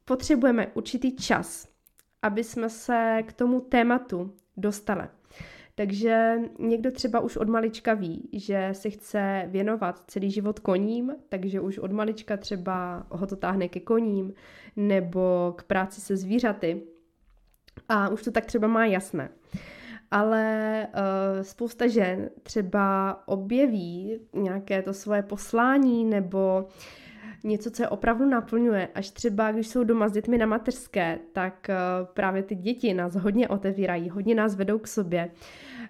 potřebujeme 0.06 0.68
určitý 0.74 1.15
čas, 1.15 1.68
aby 2.22 2.44
jsme 2.44 2.70
se 2.70 3.24
k 3.25 3.34
tomu 3.34 3.62
tématu 3.62 4.34
dostali. 4.58 5.03
Takže 5.75 6.36
někdo 6.60 6.92
třeba 6.92 7.20
už 7.20 7.38
od 7.38 7.50
malička 7.50 7.94
ví, 7.94 8.30
že 8.34 8.70
si 8.72 8.92
chce 8.92 9.44
věnovat 9.48 10.03
celý 10.08 10.32
život 10.32 10.60
koním, 10.60 11.15
takže 11.30 11.60
už 11.60 11.77
od 11.77 11.92
malička 11.92 12.38
třeba 12.38 13.08
ho 13.10 13.27
to 13.27 13.36
táhne 13.36 13.70
ke 13.70 13.80
koním 13.80 14.34
nebo 14.75 15.53
k 15.58 15.63
práci 15.63 16.01
se 16.01 16.18
zvířaty 16.18 16.82
a 17.90 18.10
už 18.10 18.24
to 18.24 18.32
tak 18.32 18.46
třeba 18.46 18.68
má 18.68 18.86
jasné. 18.86 19.30
Ale 20.12 20.88
uh, 20.88 21.42
spousta 21.42 21.88
žen 21.88 22.30
třeba 22.44 23.18
objeví 23.25 24.20
nějaké 24.34 24.82
to 24.82 24.94
svoje 24.94 25.24
poslání 25.24 26.06
nebo 26.06 26.68
něco, 27.44 27.72
co 27.72 27.84
je 27.84 27.90
opravdu 27.90 28.25
naplňuje. 28.25 28.88
Až 28.96 29.10
třeba, 29.10 29.52
když 29.52 29.68
jsou 29.68 29.84
doma 29.84 30.10
s 30.10 30.12
dětmi 30.12 30.38
na 30.38 30.46
mateřské, 30.46 31.20
tak 31.34 31.70
uh, 31.70 32.08
právě 32.13 32.44
ty 32.44 32.56
děti 32.56 32.94
nás 32.94 33.16
hodně 33.16 33.48
otevírají, 33.48 34.10
hodně 34.10 34.36
nás 34.36 34.56
vedou 34.56 34.78
k 34.80 34.88
sobě. 34.88 35.32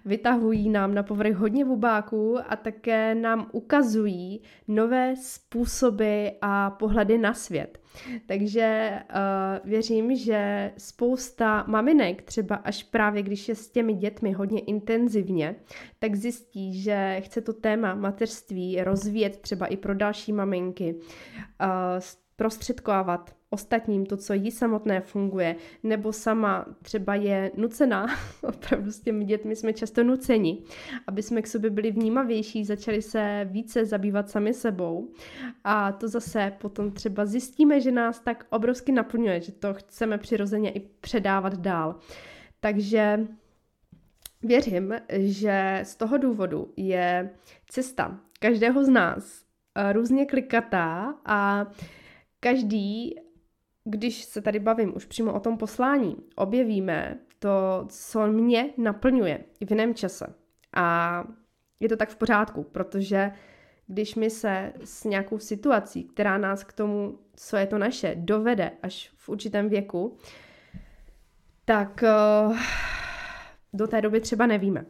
Vytahují 0.04 0.68
nám 0.68 0.94
na 0.94 1.02
povrch 1.02 1.36
hodně 1.36 1.64
vubáků 1.64 2.38
a 2.48 2.56
také 2.56 3.14
nám 3.14 3.48
ukazují 3.52 4.42
nové 4.68 5.16
způsoby 5.16 6.26
a 6.42 6.70
pohledy 6.70 7.18
na 7.18 7.34
svět. 7.34 7.80
Takže 8.26 8.98
uh, 9.10 9.70
věřím, 9.70 10.16
že 10.16 10.72
spousta 10.78 11.64
maminek, 11.66 12.22
třeba 12.22 12.56
až 12.56 12.82
právě 12.82 13.22
když 13.22 13.48
je 13.48 13.54
s 13.54 13.68
těmi 13.68 13.94
dětmi 13.94 14.32
hodně 14.32 14.60
intenzivně, 14.60 15.56
tak 15.98 16.14
zjistí, 16.14 16.82
že 16.82 17.20
chce 17.24 17.40
to 17.40 17.52
téma 17.52 17.94
mateřství 17.94 18.82
rozvíjet 18.82 19.36
třeba 19.40 19.66
i 19.66 19.76
pro 19.76 19.94
další 19.94 20.32
maminky, 20.32 20.94
uh, 20.94 22.00
prostředkovávat 22.36 23.34
ostatním 23.54 24.06
to, 24.06 24.16
co 24.16 24.32
jí 24.32 24.50
samotné 24.50 25.00
funguje, 25.00 25.56
nebo 25.82 26.12
sama 26.12 26.66
třeba 26.82 27.14
je 27.14 27.50
nucená, 27.56 28.06
opravdu 28.42 28.90
s 28.90 29.00
těmi 29.00 29.24
dětmi 29.24 29.56
jsme 29.56 29.72
často 29.72 30.04
nuceni, 30.04 30.62
aby 31.06 31.22
jsme 31.22 31.42
k 31.42 31.46
sobě 31.46 31.70
byli 31.70 31.90
vnímavější, 31.90 32.64
začali 32.64 33.02
se 33.02 33.48
více 33.50 33.84
zabývat 33.84 34.30
sami 34.30 34.54
sebou 34.54 35.08
a 35.64 35.92
to 35.92 36.08
zase 36.08 36.52
potom 36.58 36.90
třeba 36.90 37.26
zjistíme, 37.26 37.80
že 37.80 37.92
nás 37.92 38.20
tak 38.20 38.46
obrovsky 38.50 38.92
naplňuje, 38.92 39.40
že 39.40 39.52
to 39.52 39.74
chceme 39.74 40.18
přirozeně 40.18 40.70
i 40.70 40.80
předávat 40.80 41.54
dál. 41.54 41.98
Takže 42.60 43.26
věřím, 44.42 44.94
že 45.10 45.80
z 45.82 45.96
toho 45.96 46.18
důvodu 46.18 46.72
je 46.76 47.30
cesta 47.68 48.20
každého 48.40 48.84
z 48.84 48.88
nás 48.88 49.44
eh, 49.74 49.92
různě 49.92 50.26
klikatá 50.26 51.14
a 51.24 51.66
každý 52.40 53.14
když 53.84 54.24
se 54.24 54.40
tady 54.40 54.58
bavím 54.58 54.96
už 54.96 55.04
přímo 55.04 55.32
o 55.32 55.40
tom 55.40 55.58
poslání, 55.58 56.16
objevíme 56.36 57.18
to, 57.38 57.86
co 57.88 58.26
mě 58.26 58.70
naplňuje 58.76 59.44
v 59.66 59.70
jiném 59.70 59.94
čase. 59.94 60.34
A 60.76 61.24
je 61.80 61.88
to 61.88 61.96
tak 61.96 62.08
v 62.08 62.16
pořádku, 62.16 62.62
protože 62.62 63.32
když 63.86 64.14
my 64.14 64.30
se 64.30 64.72
s 64.84 65.04
nějakou 65.04 65.38
situací, 65.38 66.04
která 66.04 66.38
nás 66.38 66.64
k 66.64 66.72
tomu, 66.72 67.18
co 67.36 67.56
je 67.56 67.66
to 67.66 67.78
naše, 67.78 68.14
dovede 68.18 68.70
až 68.82 69.12
v 69.16 69.28
určitém 69.28 69.68
věku, 69.68 70.16
tak 71.64 72.04
uh, 72.46 72.58
do 73.72 73.86
té 73.86 74.00
doby 74.00 74.20
třeba 74.20 74.46
nevíme 74.46 74.84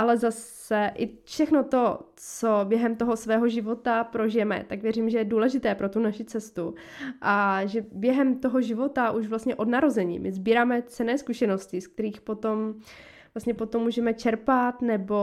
ale 0.00 0.16
zase 0.16 0.90
i 0.94 1.10
všechno 1.24 1.64
to, 1.64 1.98
co 2.16 2.60
během 2.64 2.96
toho 2.96 3.16
svého 3.16 3.48
života 3.48 4.04
prožijeme, 4.04 4.64
tak 4.68 4.82
věřím, 4.82 5.10
že 5.10 5.18
je 5.18 5.24
důležité 5.24 5.74
pro 5.74 5.88
tu 5.88 6.00
naši 6.00 6.24
cestu. 6.24 6.74
A 7.20 7.66
že 7.66 7.84
během 7.92 8.38
toho 8.38 8.60
života 8.60 9.10
už 9.10 9.26
vlastně 9.26 9.54
od 9.54 9.68
narození 9.68 10.18
my 10.18 10.32
sbíráme 10.32 10.82
cené 10.82 11.18
zkušenosti, 11.18 11.80
z 11.80 11.86
kterých 11.86 12.20
potom 12.20 12.74
vlastně 13.34 13.54
potom 13.54 13.82
můžeme 13.82 14.14
čerpat 14.14 14.82
nebo 14.82 15.16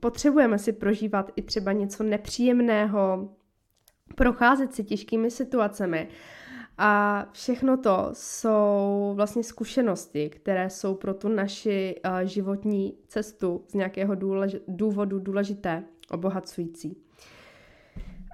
potřebujeme 0.00 0.58
si 0.58 0.72
prožívat 0.72 1.30
i 1.36 1.42
třeba 1.42 1.72
něco 1.72 2.02
nepříjemného, 2.02 3.28
procházet 4.14 4.74
si 4.74 4.84
těžkými 4.84 5.30
situacemi 5.30 6.08
a 6.82 7.26
všechno 7.32 7.76
to 7.76 8.08
jsou 8.12 9.12
vlastně 9.16 9.44
zkušenosti, 9.44 10.30
které 10.30 10.70
jsou 10.70 10.94
pro 10.94 11.14
tu 11.14 11.28
naši 11.28 11.94
uh, 12.04 12.20
životní 12.20 12.98
cestu 13.08 13.64
z 13.68 13.74
nějakého 13.74 14.14
důlež- 14.14 14.60
důvodu 14.68 15.18
důležité, 15.18 15.84
obohacující. 16.10 16.96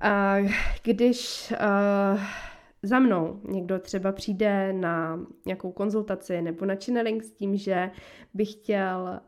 A 0.03 0.37
když 0.83 1.53
uh, 1.53 2.21
za 2.83 2.99
mnou 2.99 3.41
někdo 3.49 3.79
třeba 3.79 4.13
přijde 4.13 4.73
na 4.73 5.21
nějakou 5.47 5.73
konzultaci 5.73 6.43
nebo 6.43 6.67
na 6.67 6.75
channeling 6.85 7.25
s 7.25 7.33
tím, 7.33 7.57
že 7.57 7.91
by 8.35 8.45
chtěl 8.45 9.21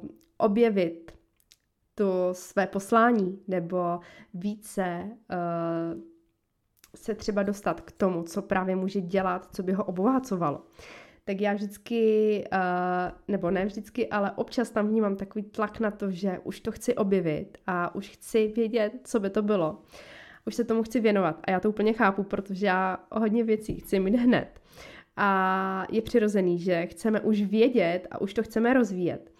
uh, 0.00 0.08
objevit 0.38 1.12
to 1.94 2.28
své 2.32 2.66
poslání 2.66 3.42
nebo 3.48 4.00
více 4.34 5.02
uh, 5.04 6.15
se 6.96 7.14
třeba 7.14 7.42
dostat 7.42 7.80
k 7.80 7.92
tomu, 7.92 8.22
co 8.22 8.42
právě 8.42 8.76
může 8.76 9.00
dělat, 9.00 9.48
co 9.52 9.62
by 9.62 9.72
ho 9.72 9.84
obohacovalo. 9.84 10.62
Tak 11.24 11.40
já 11.40 11.52
vždycky, 11.52 12.44
uh, 12.52 13.18
nebo 13.28 13.50
ne 13.50 13.66
vždycky, 13.66 14.08
ale 14.08 14.32
občas 14.36 14.70
tam 14.70 14.88
vnímám 14.88 15.16
takový 15.16 15.44
tlak 15.44 15.80
na 15.80 15.90
to, 15.90 16.10
že 16.10 16.38
už 16.44 16.60
to 16.60 16.72
chci 16.72 16.94
objevit 16.94 17.58
a 17.66 17.94
už 17.94 18.08
chci 18.08 18.52
vědět, 18.56 18.92
co 19.04 19.20
by 19.20 19.30
to 19.30 19.42
bylo. 19.42 19.82
Už 20.46 20.54
se 20.54 20.64
tomu 20.64 20.82
chci 20.82 21.00
věnovat 21.00 21.40
a 21.44 21.50
já 21.50 21.60
to 21.60 21.68
úplně 21.68 21.92
chápu, 21.92 22.22
protože 22.22 22.66
já 22.66 22.98
hodně 23.12 23.44
věcí 23.44 23.80
chci 23.80 24.00
mít 24.00 24.16
hned. 24.16 24.60
A 25.16 25.86
je 25.90 26.02
přirozený, 26.02 26.58
že 26.58 26.86
chceme 26.86 27.20
už 27.20 27.42
vědět 27.42 28.08
a 28.10 28.20
už 28.20 28.34
to 28.34 28.42
chceme 28.42 28.74
rozvíjet. 28.74 29.35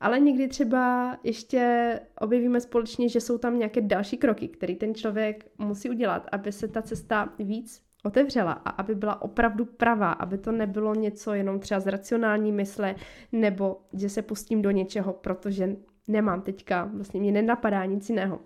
Ale 0.00 0.20
někdy 0.20 0.48
třeba 0.48 1.16
ještě 1.24 2.00
objevíme 2.20 2.60
společně, 2.60 3.08
že 3.08 3.20
jsou 3.20 3.38
tam 3.38 3.58
nějaké 3.58 3.80
další 3.80 4.16
kroky, 4.16 4.48
které 4.48 4.74
ten 4.74 4.94
člověk 4.94 5.50
musí 5.58 5.90
udělat, 5.90 6.26
aby 6.32 6.52
se 6.52 6.68
ta 6.68 6.82
cesta 6.82 7.32
víc 7.38 7.82
otevřela 8.04 8.52
a 8.52 8.70
aby 8.70 8.94
byla 8.94 9.22
opravdu 9.22 9.64
pravá, 9.64 10.12
aby 10.12 10.38
to 10.38 10.52
nebylo 10.52 10.94
něco 10.94 11.34
jenom 11.34 11.60
třeba 11.60 11.80
z 11.80 11.86
racionální 11.86 12.52
mysle, 12.52 12.94
nebo 13.32 13.80
že 13.92 14.08
se 14.08 14.22
pustím 14.22 14.62
do 14.62 14.70
něčeho, 14.70 15.12
protože 15.12 15.76
nemám 16.08 16.42
teďka, 16.42 16.84
vlastně 16.84 17.20
mě 17.20 17.32
nenapadá 17.32 17.84
nic 17.84 18.08
jiného. 18.08 18.40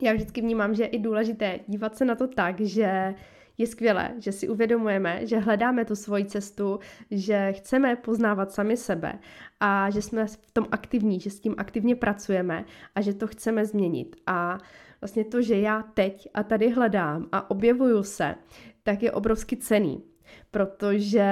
Já 0.00 0.12
vždycky 0.12 0.40
vnímám, 0.40 0.74
že 0.74 0.82
je 0.82 0.86
i 0.86 0.98
důležité 0.98 1.60
dívat 1.68 1.96
se 1.96 2.04
na 2.04 2.14
to 2.14 2.28
tak, 2.28 2.60
že 2.60 3.14
je 3.62 3.66
skvělé, 3.66 4.14
že 4.18 4.32
si 4.32 4.48
uvědomujeme, 4.48 5.26
že 5.26 5.38
hledáme 5.38 5.84
tu 5.84 5.96
svoji 5.96 6.24
cestu, 6.24 6.78
že 7.10 7.52
chceme 7.52 7.96
poznávat 7.96 8.52
sami 8.52 8.76
sebe 8.76 9.18
a 9.60 9.90
že 9.90 10.02
jsme 10.02 10.26
v 10.26 10.50
tom 10.52 10.66
aktivní, 10.70 11.20
že 11.20 11.30
s 11.30 11.40
tím 11.40 11.54
aktivně 11.58 11.96
pracujeme 11.96 12.64
a 12.94 13.00
že 13.00 13.14
to 13.14 13.26
chceme 13.26 13.66
změnit. 13.66 14.16
A 14.26 14.58
vlastně 15.00 15.24
to, 15.24 15.42
že 15.42 15.60
já 15.60 15.82
teď 15.82 16.28
a 16.34 16.42
tady 16.42 16.70
hledám 16.70 17.28
a 17.32 17.50
objevuju 17.50 18.02
se, 18.02 18.34
tak 18.82 19.02
je 19.02 19.12
obrovsky 19.12 19.56
cený, 19.56 20.02
protože 20.50 21.30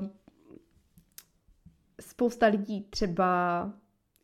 uh, 0.00 0.08
spousta 2.00 2.46
lidí 2.46 2.86
třeba 2.90 3.72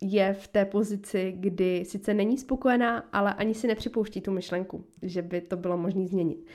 je 0.01 0.33
v 0.33 0.47
té 0.47 0.65
pozici, 0.65 1.33
kdy 1.37 1.85
sice 1.85 2.13
není 2.13 2.37
spokojená, 2.37 2.97
ale 3.13 3.33
ani 3.33 3.53
si 3.53 3.67
nepřipouští 3.67 4.21
tu 4.21 4.31
myšlenku, 4.31 4.85
že 5.01 5.21
by 5.21 5.41
to 5.41 5.57
bylo 5.57 5.77
možné 5.77 6.07
změnit. 6.07 6.45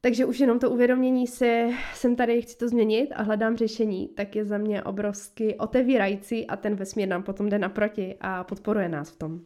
Takže 0.00 0.24
už 0.24 0.40
jenom 0.40 0.58
to 0.58 0.70
uvědomění 0.70 1.26
si, 1.26 1.74
jsem 1.94 2.16
tady, 2.16 2.42
chci 2.42 2.56
to 2.56 2.68
změnit 2.68 3.12
a 3.14 3.22
hledám 3.22 3.56
řešení, 3.56 4.08
tak 4.08 4.36
je 4.36 4.44
za 4.44 4.58
mě 4.58 4.82
obrovsky 4.82 5.54
otevírající 5.54 6.46
a 6.46 6.56
ten 6.56 6.74
vesmír 6.74 7.08
nám 7.08 7.22
potom 7.22 7.48
jde 7.48 7.58
naproti 7.58 8.16
a 8.20 8.44
podporuje 8.44 8.88
nás 8.88 9.10
v 9.10 9.16
tom. 9.16 9.40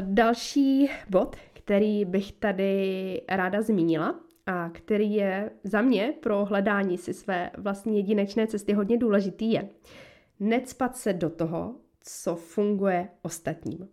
Další 0.00 0.90
bod, 1.08 1.36
který 1.52 2.04
bych 2.04 2.32
tady 2.32 3.22
ráda 3.28 3.62
zmínila, 3.62 4.20
a 4.46 4.70
který 4.72 5.14
je 5.14 5.50
za 5.64 5.82
mě 5.82 6.14
pro 6.20 6.44
hledání 6.44 6.98
si 6.98 7.14
své 7.14 7.50
vlastní 7.58 7.96
jedinečné 7.96 8.46
cesty 8.46 8.72
hodně 8.72 8.98
důležitý, 8.98 9.52
je 9.52 9.68
necpat 10.40 10.96
se 10.96 11.12
do 11.12 11.30
toho, 11.30 11.74
co 12.00 12.36
funguje 12.36 13.08
ostatním. 13.22 13.88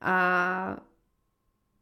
A 0.00 0.76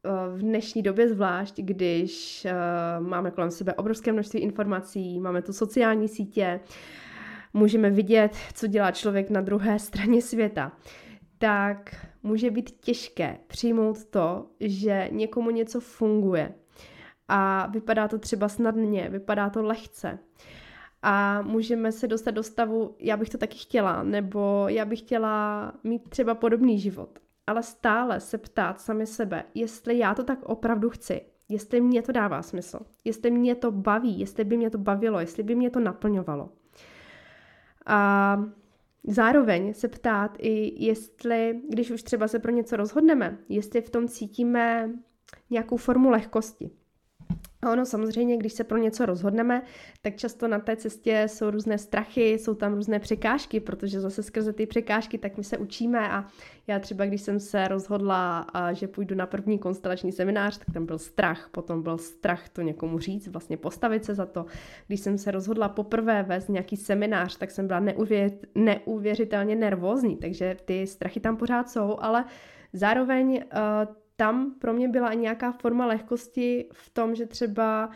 e, 0.04 0.36
v 0.36 0.40
dnešní 0.40 0.82
době 0.82 1.08
zvlášť, 1.08 1.60
když 1.60 2.44
e, 2.44 2.54
máme 3.00 3.30
kolem 3.30 3.50
sebe 3.50 3.74
obrovské 3.74 4.12
množství 4.12 4.40
informací, 4.40 5.20
máme 5.20 5.42
tu 5.42 5.52
sociální 5.52 6.08
sítě, 6.08 6.60
můžeme 7.52 7.90
vidět, 7.90 8.36
co 8.54 8.66
dělá 8.66 8.90
člověk 8.90 9.30
na 9.30 9.40
druhé 9.40 9.78
straně 9.88 10.22
světa, 10.22 10.72
tak 11.38 12.06
může 12.22 12.50
být 12.50 12.70
těžké 12.70 13.38
přijmout 13.46 14.04
to, 14.04 14.46
že 14.60 15.08
někomu 15.12 15.50
něco 15.50 15.80
funguje 15.80 16.54
a 17.28 17.66
vypadá 17.66 18.08
to 18.08 18.18
třeba 18.18 18.48
snadně, 18.48 19.08
vypadá 19.08 19.50
to 19.50 19.62
lehce. 19.62 20.18
A 21.02 21.42
můžeme 21.42 21.92
se 21.92 22.06
dostat 22.06 22.30
do 22.30 22.42
stavu, 22.42 22.96
já 22.98 23.16
bych 23.16 23.30
to 23.30 23.38
taky 23.38 23.58
chtěla, 23.58 24.02
nebo 24.02 24.64
já 24.68 24.84
bych 24.84 24.98
chtěla 24.98 25.72
mít 25.84 26.08
třeba 26.08 26.34
podobný 26.34 26.78
život. 26.78 27.18
Ale 27.46 27.62
stále 27.62 28.20
se 28.20 28.38
ptát 28.38 28.80
sami 28.80 29.06
sebe, 29.06 29.44
jestli 29.54 29.98
já 29.98 30.14
to 30.14 30.24
tak 30.24 30.38
opravdu 30.42 30.90
chci, 30.90 31.20
jestli 31.48 31.80
mě 31.80 32.02
to 32.02 32.12
dává 32.12 32.42
smysl, 32.42 32.78
jestli 33.04 33.30
mě 33.30 33.54
to 33.54 33.70
baví, 33.70 34.20
jestli 34.20 34.44
by 34.44 34.56
mě 34.56 34.70
to 34.70 34.78
bavilo, 34.78 35.20
jestli 35.20 35.42
by 35.42 35.54
mě 35.54 35.70
to 35.70 35.80
naplňovalo. 35.80 36.48
A 37.86 38.42
zároveň 39.04 39.74
se 39.74 39.88
ptát 39.88 40.36
i, 40.38 40.84
jestli, 40.84 41.60
když 41.68 41.90
už 41.90 42.02
třeba 42.02 42.28
se 42.28 42.38
pro 42.38 42.52
něco 42.52 42.76
rozhodneme, 42.76 43.38
jestli 43.48 43.80
v 43.80 43.90
tom 43.90 44.08
cítíme 44.08 44.90
nějakou 45.50 45.76
formu 45.76 46.10
lehkosti. 46.10 46.70
A 47.66 47.72
ono 47.72 47.86
samozřejmě, 47.86 48.36
když 48.36 48.52
se 48.52 48.64
pro 48.64 48.78
něco 48.78 49.06
rozhodneme, 49.06 49.62
tak 50.02 50.16
často 50.16 50.48
na 50.48 50.58
té 50.58 50.76
cestě 50.76 51.24
jsou 51.26 51.50
různé 51.50 51.78
strachy, 51.78 52.32
jsou 52.32 52.54
tam 52.54 52.74
různé 52.74 52.98
překážky, 52.98 53.60
protože 53.60 54.00
zase 54.00 54.22
skrze 54.22 54.52
ty 54.52 54.66
překážky 54.66 55.18
tak 55.18 55.36
my 55.36 55.44
se 55.44 55.58
učíme 55.58 56.08
a 56.10 56.26
já 56.66 56.78
třeba, 56.78 57.06
když 57.06 57.20
jsem 57.20 57.40
se 57.40 57.68
rozhodla, 57.68 58.46
že 58.72 58.88
půjdu 58.88 59.14
na 59.14 59.26
první 59.26 59.58
konstelační 59.58 60.12
seminář, 60.12 60.58
tak 60.58 60.74
tam 60.74 60.86
byl 60.86 60.98
strach, 60.98 61.48
potom 61.52 61.82
byl 61.82 61.98
strach 61.98 62.48
to 62.48 62.62
někomu 62.62 62.98
říct, 62.98 63.28
vlastně 63.28 63.56
postavit 63.56 64.04
se 64.04 64.14
za 64.14 64.26
to. 64.26 64.46
Když 64.86 65.00
jsem 65.00 65.18
se 65.18 65.30
rozhodla 65.30 65.68
poprvé 65.68 66.22
vést 66.22 66.48
nějaký 66.48 66.76
seminář, 66.76 67.36
tak 67.36 67.50
jsem 67.50 67.66
byla 67.66 67.80
neuvěř, 67.80 68.32
neuvěřitelně 68.54 69.56
nervózní, 69.56 70.16
takže 70.16 70.56
ty 70.64 70.86
strachy 70.86 71.20
tam 71.20 71.36
pořád 71.36 71.70
jsou, 71.70 71.96
ale 72.00 72.24
zároveň 72.72 73.44
uh, 73.88 74.05
tam 74.16 74.54
pro 74.58 74.72
mě 74.72 74.88
byla 74.88 75.10
i 75.10 75.16
nějaká 75.16 75.52
forma 75.52 75.86
lehkosti 75.86 76.68
v 76.72 76.90
tom, 76.90 77.14
že 77.14 77.26
třeba 77.26 77.90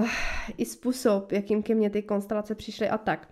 uh, 0.00 0.08
i 0.56 0.64
způsob, 0.64 1.32
jakým 1.32 1.62
ke 1.62 1.74
mně 1.74 1.90
ty 1.90 2.02
konstelace 2.02 2.54
přišly 2.54 2.88
a 2.88 2.98
tak. 2.98 3.28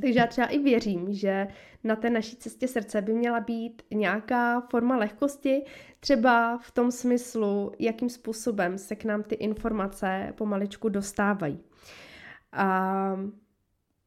Takže 0.00 0.18
já 0.18 0.26
třeba 0.26 0.46
i 0.46 0.58
věřím, 0.58 1.12
že 1.12 1.48
na 1.84 1.96
té 1.96 2.10
naší 2.10 2.36
cestě 2.36 2.68
srdce 2.68 3.02
by 3.02 3.12
měla 3.12 3.40
být 3.40 3.82
nějaká 3.94 4.60
forma 4.60 4.96
lehkosti, 4.96 5.62
třeba 6.00 6.58
v 6.58 6.70
tom 6.70 6.90
smyslu, 6.90 7.72
jakým 7.78 8.08
způsobem 8.08 8.78
se 8.78 8.96
k 8.96 9.04
nám 9.04 9.22
ty 9.22 9.34
informace 9.34 10.32
pomaličku 10.36 10.88
dostávají. 10.88 11.60
A 12.52 13.16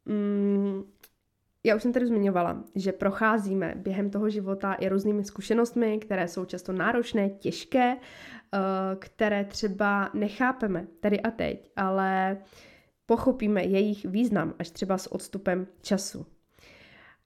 mm, 0.05 0.58
já 1.63 1.75
už 1.75 1.81
jsem 1.81 1.93
tady 1.93 2.07
zmiňovala, 2.07 2.63
že 2.75 2.91
procházíme 2.91 3.73
během 3.77 4.09
toho 4.09 4.29
života 4.29 4.73
i 4.73 4.89
různými 4.89 5.23
zkušenostmi, 5.23 5.97
které 5.97 6.27
jsou 6.27 6.45
často 6.45 6.73
náročné, 6.73 7.29
těžké, 7.29 7.95
eh, 7.95 8.59
které 8.99 9.45
třeba 9.45 10.09
nechápeme 10.13 10.87
tady 10.99 11.21
a 11.21 11.31
teď, 11.31 11.71
ale 11.75 12.37
pochopíme 13.05 13.63
jejich 13.63 14.05
význam 14.05 14.53
až 14.59 14.69
třeba 14.69 14.97
s 14.97 15.13
odstupem 15.13 15.67
času. 15.81 16.25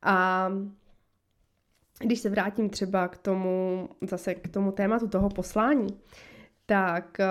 A 0.02 0.50
když 2.00 2.19
se 2.19 2.30
vrátím 2.30 2.69
třeba 2.69 3.08
k 3.08 3.17
tomu, 3.17 3.89
zase 4.02 4.36
k 4.36 4.48
tomu 4.48 4.72
tématu 4.72 5.08
toho 5.08 5.30
poslání, 5.30 5.88
tak 6.65 7.19
eh, 7.19 7.26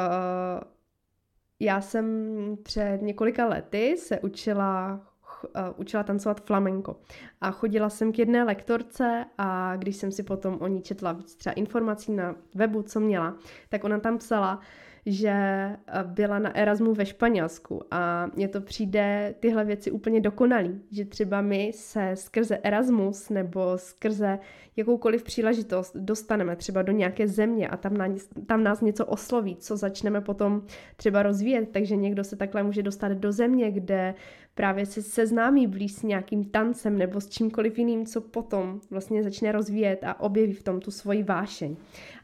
já 1.61 1.81
jsem 1.81 2.37
před 2.63 2.99
několika 3.03 3.47
lety 3.47 3.97
se 3.97 4.21
učila 4.21 5.01
učila 5.77 6.03
tancovat 6.03 6.41
flamenko. 6.41 6.97
A 7.41 7.51
chodila 7.51 7.91
jsem 7.91 8.13
k 8.13 8.19
jedné 8.19 8.45
lektorce 8.45 9.25
a 9.39 9.77
když 9.77 9.97
jsem 9.97 10.13
si 10.13 10.23
potom 10.23 10.59
o 10.61 10.67
ní 10.67 10.83
četla 10.83 11.13
víc 11.13 11.35
třeba 11.35 11.53
informací 11.53 12.13
na 12.13 12.37
webu, 12.55 12.83
co 12.83 13.01
měla, 13.01 13.37
tak 13.69 13.85
ona 13.85 13.99
tam 13.99 14.19
psala, 14.19 14.61
že 15.07 15.29
eh, 15.29 15.79
byla 16.05 16.39
na 16.39 16.57
Erasmu 16.57 16.95
ve 16.95 17.07
Španělsku 17.07 17.83
a 17.91 18.27
mně 18.35 18.49
to 18.49 18.61
přijde 18.61 19.35
tyhle 19.41 19.65
věci 19.65 19.91
úplně 19.91 20.21
dokonalý, 20.21 20.81
že 20.91 21.05
třeba 21.05 21.41
my 21.41 21.73
se 21.75 22.11
skrze 22.15 22.59
Erasmus 22.63 23.31
nebo 23.31 23.79
skrze 23.79 24.39
jakoukoliv 24.77 25.23
příležitost 25.23 25.97
dostaneme 25.97 26.57
třeba 26.57 26.83
do 26.83 26.93
nějaké 26.93 27.29
země 27.29 27.69
a 27.69 27.77
tam, 27.77 27.97
na, 27.97 28.09
tam 28.47 28.65
nás 28.65 28.81
něco 28.81 29.07
osloví, 29.07 29.57
co 29.57 29.77
začneme 29.77 30.21
potom 30.21 30.63
třeba 30.97 31.23
rozvíjet, 31.23 31.69
takže 31.73 31.97
někdo 31.97 32.25
se 32.25 32.37
takhle 32.37 32.63
může 32.63 32.83
dostat 32.83 33.13
do 33.13 33.33
země, 33.33 33.71
kde 33.71 34.15
právě 34.55 34.87
se 34.87 35.03
seznámí 35.03 35.67
blíž 35.67 35.93
s 35.93 36.03
nějakým 36.03 36.45
tancem 36.45 36.99
nebo 36.99 37.21
s 37.21 37.29
čímkoliv 37.29 37.79
jiným, 37.79 38.07
co 38.07 38.21
potom 38.21 38.81
vlastně 38.91 39.23
začne 39.23 39.53
rozvíjet 39.53 40.05
a 40.05 40.21
objeví 40.21 40.53
v 40.53 40.63
tom 40.63 40.81
tu 40.81 40.91
svoji 40.91 41.23
vášeň. 41.23 41.77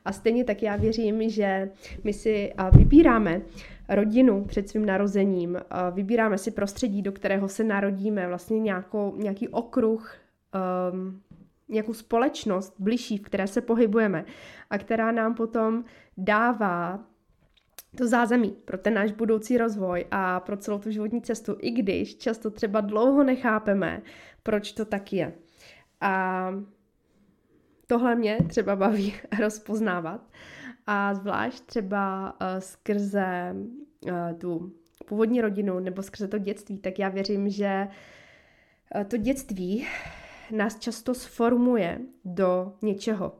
A 0.05 0.13
stejně 0.13 0.45
tak 0.45 0.63
já 0.63 0.77
věřím, 0.77 1.31
že 1.31 1.71
my 2.05 2.13
si 2.13 2.53
vybíráme 2.77 3.43
rodinu 3.89 4.45
před 4.45 4.69
svým 4.69 4.87
narozením, 4.87 5.59
vybíráme 5.93 6.39
si 6.39 6.51
prostředí, 6.51 7.03
do 7.03 7.13
kterého 7.13 7.49
se 7.49 7.65
narodíme, 7.65 8.29
vlastně 8.29 8.61
nějakou, 8.61 9.17
nějaký 9.17 9.49
okruh, 9.49 10.15
um, 10.93 11.21
nějakou 11.69 11.95
společnost 11.95 12.75
blížší, 12.79 13.19
v 13.19 13.23
které 13.23 13.47
se 13.47 13.61
pohybujeme 13.61 14.25
a 14.71 14.79
která 14.79 15.13
nám 15.13 15.35
potom 15.35 15.85
dává 16.17 17.05
to 17.97 18.09
zázemí 18.09 18.51
pro 18.51 18.79
ten 18.79 18.95
náš 18.95 19.13
budoucí 19.13 19.59
rozvoj 19.59 20.05
a 20.11 20.41
pro 20.41 20.57
celou 20.57 20.79
tu 20.79 20.91
životní 20.91 21.23
cestu, 21.23 21.57
i 21.61 21.71
když 21.71 22.17
často 22.17 22.51
třeba 22.51 22.81
dlouho 22.81 23.25
nechápeme, 23.25 24.03
proč 24.43 24.73
to 24.73 24.85
tak 24.85 25.13
je. 25.13 25.33
A 26.01 26.53
tohle 27.87 28.15
mě 28.15 28.39
třeba 28.49 28.77
baví 28.77 29.15
rozpoznávat 29.41 30.31
a 30.87 31.15
zvlášť 31.15 31.65
třeba 31.65 32.33
uh, 32.33 32.59
skrze 32.59 33.55
uh, 33.55 34.39
tu 34.39 34.73
původní 35.07 35.41
rodinu 35.41 35.81
nebo 35.81 36.03
skrze 36.03 36.29
to 36.29 36.39
dětství, 36.39 36.79
tak 36.79 36.99
já 36.99 37.09
věřím, 37.09 37.49
že 37.49 37.89
uh, 38.95 39.03
to 39.03 39.17
dětství 39.17 39.87
nás 40.51 40.79
často 40.79 41.15
sformuje 41.15 41.99
do 42.25 42.73
něčeho, 42.83 43.33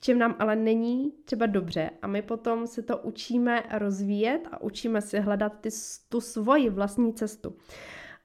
v 0.00 0.02
čem 0.02 0.18
nám 0.18 0.36
ale 0.38 0.56
není 0.56 1.12
třeba 1.24 1.46
dobře 1.46 1.90
a 2.02 2.06
my 2.06 2.22
potom 2.22 2.66
se 2.66 2.82
to 2.82 2.98
učíme 2.98 3.62
rozvíjet 3.78 4.48
a 4.50 4.62
učíme 4.62 5.00
si 5.00 5.20
hledat 5.20 5.52
ty, 5.60 5.68
tu 6.08 6.20
svoji 6.20 6.70
vlastní 6.70 7.14
cestu. 7.14 7.56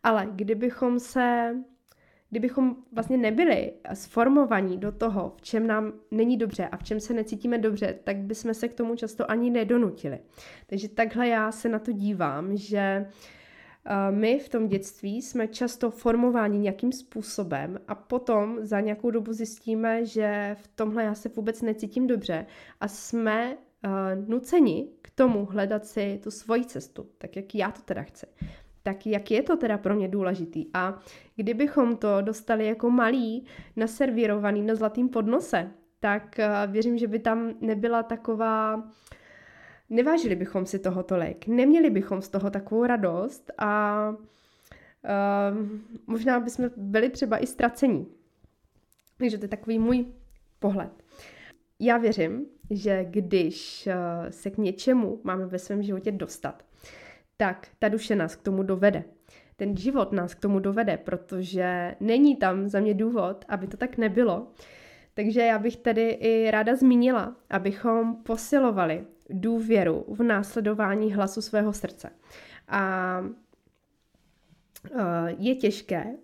Ale 0.03 0.27
kdybychom 0.31 0.99
se 0.99 1.55
kdybychom 2.29 2.75
vlastně 2.91 3.17
nebyli 3.17 3.73
sformovaní 3.93 4.77
do 4.77 4.91
toho, 4.91 5.33
v 5.38 5.41
čem 5.41 5.67
nám 5.67 5.93
není 6.11 6.38
dobře 6.38 6.67
a 6.67 6.77
v 6.77 6.83
čem 6.83 6.99
se 6.99 7.13
necítíme 7.13 7.57
dobře, 7.57 7.99
tak 8.03 8.17
bychom 8.17 8.53
se 8.53 8.67
k 8.67 8.73
tomu 8.73 8.95
často 8.95 9.31
ani 9.31 9.49
nedonutili. 9.49 10.19
Takže 10.67 10.89
takhle 10.89 11.27
já 11.27 11.51
se 11.51 11.69
na 11.69 11.79
to 11.79 11.91
dívám, 11.91 12.57
že 12.57 13.05
my 14.09 14.39
v 14.39 14.49
tom 14.49 14.67
dětství 14.67 15.21
jsme 15.21 15.47
často 15.47 15.91
formováni 15.91 16.59
nějakým 16.59 16.91
způsobem 16.91 17.79
a 17.87 17.95
potom 17.95 18.57
za 18.61 18.79
nějakou 18.79 19.11
dobu 19.11 19.33
zjistíme, 19.33 20.05
že 20.05 20.55
v 20.59 20.67
tomhle 20.67 21.03
já 21.03 21.15
se 21.15 21.29
vůbec 21.29 21.61
necítím 21.61 22.07
dobře 22.07 22.45
a 22.81 22.87
jsme 22.87 23.55
uh, 23.55 24.29
nuceni 24.29 24.87
k 25.01 25.09
tomu 25.09 25.45
hledat 25.45 25.85
si 25.85 26.19
tu 26.23 26.31
svoji 26.31 26.65
cestu, 26.65 27.05
tak 27.17 27.35
jak 27.35 27.55
já 27.55 27.71
to 27.71 27.81
teda 27.81 28.03
chci. 28.03 28.25
Tak 28.83 29.07
jak 29.07 29.31
je 29.31 29.43
to 29.43 29.57
teda 29.57 29.77
pro 29.77 29.95
mě 29.95 30.07
důležitý? 30.07 30.65
A 30.73 30.99
kdybychom 31.35 31.97
to 31.97 32.21
dostali 32.21 32.65
jako 32.65 32.89
malý, 32.89 33.45
naservírovaný 33.75 34.61
na 34.61 34.75
zlatým 34.75 35.09
podnose, 35.09 35.71
tak 35.99 36.39
uh, 36.39 36.71
věřím, 36.71 36.97
že 36.97 37.07
by 37.07 37.19
tam 37.19 37.53
nebyla 37.61 38.03
taková 38.03 38.83
nevážili 39.89 40.35
bychom 40.35 40.65
si 40.65 40.79
toho 40.79 41.03
tolik, 41.03 41.47
neměli 41.47 41.89
bychom 41.89 42.21
z 42.21 42.29
toho 42.29 42.49
takovou 42.49 42.85
radost 42.85 43.51
a 43.57 44.09
uh, 44.09 45.67
možná 46.07 46.39
bychom 46.39 46.69
byli 46.77 47.09
třeba 47.09 47.37
i 47.37 47.47
ztracení. 47.47 48.07
Takže 49.17 49.37
to 49.37 49.45
je 49.45 49.49
takový 49.49 49.79
můj 49.79 50.05
pohled. 50.59 50.91
Já 51.79 51.97
věřím, 51.97 52.45
že 52.69 53.05
když 53.09 53.87
uh, 53.87 54.29
se 54.29 54.49
k 54.49 54.57
něčemu 54.57 55.21
máme 55.23 55.45
ve 55.45 55.59
svém 55.59 55.83
životě 55.83 56.11
dostat, 56.11 56.63
tak 57.37 57.67
ta 57.79 57.89
duše 57.89 58.15
nás 58.15 58.35
k 58.35 58.41
tomu 58.41 58.63
dovede. 58.63 59.03
Ten 59.55 59.77
život 59.77 60.11
nás 60.11 60.33
k 60.33 60.39
tomu 60.39 60.59
dovede, 60.59 60.97
protože 60.97 61.95
není 61.99 62.35
tam 62.35 62.67
za 62.67 62.79
mě 62.79 62.93
důvod, 62.93 63.45
aby 63.47 63.67
to 63.67 63.77
tak 63.77 63.97
nebylo. 63.97 64.47
Takže 65.13 65.41
já 65.41 65.59
bych 65.59 65.77
tedy 65.77 66.09
i 66.09 66.51
ráda 66.51 66.75
zmínila, 66.75 67.35
abychom 67.49 68.15
posilovali 68.15 69.05
důvěru 69.29 70.05
v 70.07 70.23
následování 70.23 71.13
hlasu 71.13 71.41
svého 71.41 71.73
srdce. 71.73 72.09
A 72.67 73.21
je 75.38 75.55
těžké 75.55 76.15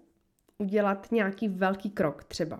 udělat 0.58 1.12
nějaký 1.12 1.48
velký 1.48 1.90
krok 1.90 2.24
třeba. 2.24 2.60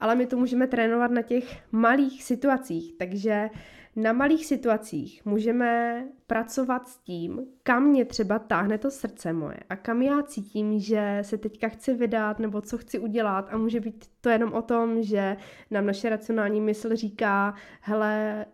Ale 0.00 0.14
my 0.14 0.26
to 0.26 0.36
můžeme 0.36 0.66
trénovat 0.66 1.10
na 1.10 1.22
těch 1.22 1.72
malých 1.72 2.24
situacích, 2.24 2.94
takže 2.98 3.50
na 3.96 4.12
malých 4.12 4.46
situacích 4.46 5.24
můžeme 5.24 6.04
pracovat 6.26 6.88
s 6.88 6.98
tím, 6.98 7.46
kam 7.62 7.84
mě 7.84 8.04
třeba 8.04 8.38
táhne 8.38 8.78
to 8.78 8.90
srdce 8.90 9.32
moje 9.32 9.56
a 9.68 9.76
kam 9.76 10.02
já 10.02 10.22
cítím, 10.22 10.80
že 10.80 11.18
se 11.22 11.38
teďka 11.38 11.68
chci 11.68 11.94
vydat 11.94 12.38
nebo 12.38 12.60
co 12.60 12.78
chci 12.78 12.98
udělat 12.98 13.48
a 13.50 13.56
může 13.56 13.80
být 13.80 14.04
to 14.20 14.28
jenom 14.28 14.52
o 14.52 14.62
tom, 14.62 15.02
že 15.02 15.36
nám 15.70 15.86
naše 15.86 16.08
racionální 16.08 16.60
mysl 16.60 16.96
říká, 16.96 17.54
hele, 17.80 18.46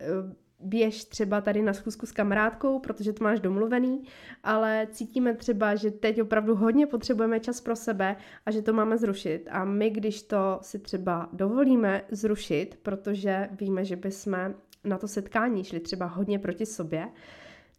běž 0.61 1.05
třeba 1.05 1.41
tady 1.41 1.63
na 1.63 1.73
schůzku 1.73 2.07
s 2.07 2.13
kamarádkou, 2.13 2.79
protože 2.79 3.13
to 3.13 3.25
máš 3.25 3.41
domluvený, 3.41 4.03
ale 4.43 4.87
cítíme 4.91 5.35
třeba, 5.35 5.75
že 5.75 5.91
teď 5.91 6.23
opravdu 6.23 6.55
hodně 6.55 6.87
potřebujeme 6.87 7.41
čas 7.41 7.61
pro 7.61 7.77
sebe 7.77 8.17
a 8.47 8.51
že 8.51 8.63
to 8.63 8.73
máme 8.73 8.99
zrušit. 8.99 9.49
A 9.51 9.65
my, 9.65 9.91
když 9.91 10.23
to 10.23 10.59
si 10.63 10.79
třeba 10.79 11.29
dovolíme 11.33 12.03
zrušit, 12.11 12.79
protože 12.83 13.49
víme, 13.61 13.85
že 13.85 13.97
bychom 13.97 14.55
na 14.85 14.99
to 14.99 15.09
setkání 15.09 15.65
šli 15.65 15.81
třeba 15.81 16.07
hodně 16.07 16.39
proti 16.39 16.67
sobě, 16.67 17.09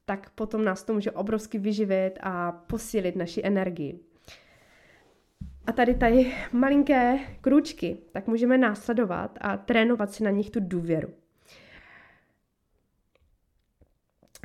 tak 0.05 0.29
potom 0.29 0.65
nás 0.65 0.83
to 0.83 0.93
může 0.93 1.11
obrovsky 1.11 1.59
vyživit 1.59 2.19
a 2.21 2.51
posílit 2.51 3.15
naši 3.15 3.41
energii. 3.43 3.99
A 5.65 5.71
tady 5.71 5.95
tady 5.95 6.33
malinké 6.51 7.19
krůčky, 7.41 7.97
tak 8.11 8.27
můžeme 8.27 8.57
následovat 8.57 9.37
a 9.41 9.57
trénovat 9.57 10.11
si 10.11 10.23
na 10.23 10.29
nich 10.29 10.49
tu 10.49 10.59
důvěru. 10.63 11.09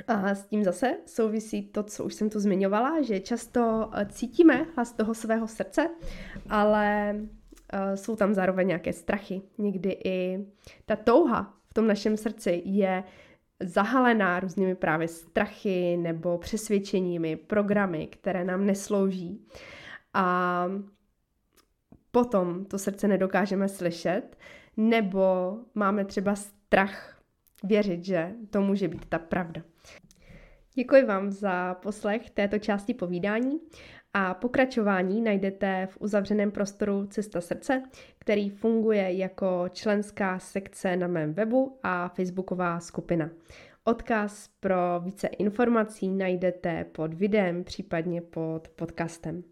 A 0.08 0.34
s 0.34 0.46
tím 0.46 0.64
zase 0.64 0.96
souvisí 1.06 1.62
to, 1.62 1.82
co 1.82 2.04
už 2.04 2.14
jsem 2.14 2.30
tu 2.30 2.40
zmiňovala, 2.40 3.02
že 3.02 3.20
často 3.20 3.90
eh, 3.92 4.06
cítíme 4.06 4.66
hlas 4.74 4.92
toho 4.92 5.14
svého 5.14 5.48
srdce, 5.48 5.90
ale 6.48 7.16
uh, 7.16 7.94
jsou 7.94 8.16
tam 8.16 8.34
zároveň 8.34 8.68
nějaké 8.68 8.92
strachy. 8.92 9.42
Někdy 9.58 9.98
i 10.04 10.46
ta 10.86 10.96
touha 10.96 11.54
v 11.70 11.74
tom 11.74 11.86
našem 11.86 12.16
srdci 12.16 12.62
je 12.64 13.04
zahalená 13.60 14.40
různými 14.40 14.74
právě 14.74 15.08
strachy 15.08 15.96
nebo 15.96 16.38
přesvědčeními, 16.38 17.36
programy, 17.36 18.06
které 18.06 18.44
nám 18.44 18.66
neslouží. 18.66 19.46
A 20.14 20.66
potom 22.10 22.64
to 22.64 22.78
srdce 22.78 23.08
nedokážeme 23.08 23.68
slyšet, 23.68 24.38
nebo 24.76 25.56
máme 25.74 26.04
třeba 26.04 26.34
strach 26.34 27.11
věřit, 27.64 28.04
že 28.04 28.32
to 28.50 28.60
může 28.60 28.88
být 28.88 29.06
ta 29.06 29.18
pravda. 29.18 29.62
Děkuji 30.74 31.04
vám 31.04 31.30
za 31.30 31.74
poslech 31.74 32.30
této 32.30 32.58
části 32.58 32.94
povídání 32.94 33.60
a 34.14 34.34
pokračování 34.34 35.20
najdete 35.20 35.88
v 35.90 35.96
uzavřeném 36.00 36.50
prostoru 36.50 37.06
Cesta 37.06 37.40
srdce, 37.40 37.82
který 38.18 38.50
funguje 38.50 39.16
jako 39.16 39.64
členská 39.72 40.38
sekce 40.38 40.96
na 40.96 41.06
mém 41.06 41.34
webu 41.34 41.78
a 41.82 42.08
facebooková 42.08 42.80
skupina. 42.80 43.30
Odkaz 43.84 44.48
pro 44.60 45.00
více 45.04 45.26
informací 45.26 46.08
najdete 46.08 46.84
pod 46.84 47.14
videem, 47.14 47.64
případně 47.64 48.20
pod 48.20 48.68
podcastem. 48.68 49.51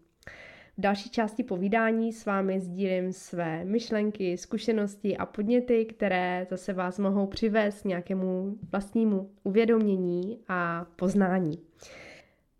Další 0.81 1.09
části 1.09 1.43
povídání 1.43 2.13
s 2.13 2.25
vámi 2.25 2.59
sdílím 2.59 3.13
své 3.13 3.65
myšlenky, 3.65 4.37
zkušenosti 4.37 5.17
a 5.17 5.25
podněty, 5.25 5.85
které 5.85 6.47
zase 6.49 6.73
vás 6.73 6.99
mohou 6.99 7.27
přivést 7.27 7.85
nějakému 7.85 8.55
vlastnímu 8.71 9.29
uvědomění 9.43 10.39
a 10.47 10.85
poznání. 10.95 11.59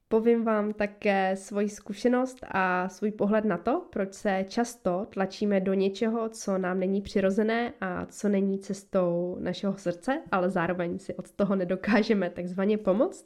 Povím 0.07 0.43
vám 0.43 0.73
také 0.73 1.35
svoji 1.35 1.69
zkušenost 1.69 2.37
a 2.51 2.89
svůj 2.89 3.11
pohled 3.11 3.45
na 3.45 3.57
to, 3.57 3.87
proč 3.89 4.13
se 4.13 4.45
často 4.47 5.07
tlačíme 5.09 5.59
do 5.59 5.73
něčeho, 5.73 6.29
co 6.29 6.57
nám 6.57 6.79
není 6.79 7.01
přirozené 7.01 7.73
a 7.81 8.05
co 8.05 8.29
není 8.29 8.59
cestou 8.59 9.37
našeho 9.39 9.77
srdce, 9.77 10.21
ale 10.31 10.49
zároveň 10.49 10.99
si 10.99 11.15
od 11.15 11.31
toho 11.31 11.55
nedokážeme 11.55 12.29
takzvaně 12.29 12.77
pomoct. 12.77 13.25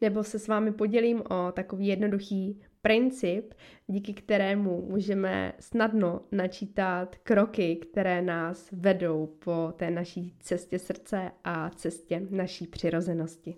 Nebo 0.00 0.24
se 0.24 0.38
s 0.38 0.48
vámi 0.48 0.72
podělím 0.72 1.22
o 1.30 1.52
takový 1.52 1.86
jednoduchý 1.86 2.60
princip, 2.84 3.54
díky 3.86 4.14
kterému 4.14 4.86
můžeme 4.90 5.52
snadno 5.60 6.20
načítat 6.32 7.16
kroky, 7.16 7.76
které 7.76 8.22
nás 8.22 8.68
vedou 8.72 9.26
po 9.26 9.72
té 9.76 9.90
naší 9.90 10.36
cestě 10.40 10.78
srdce 10.78 11.30
a 11.44 11.70
cestě 11.70 12.22
naší 12.30 12.66
přirozenosti. 12.66 13.56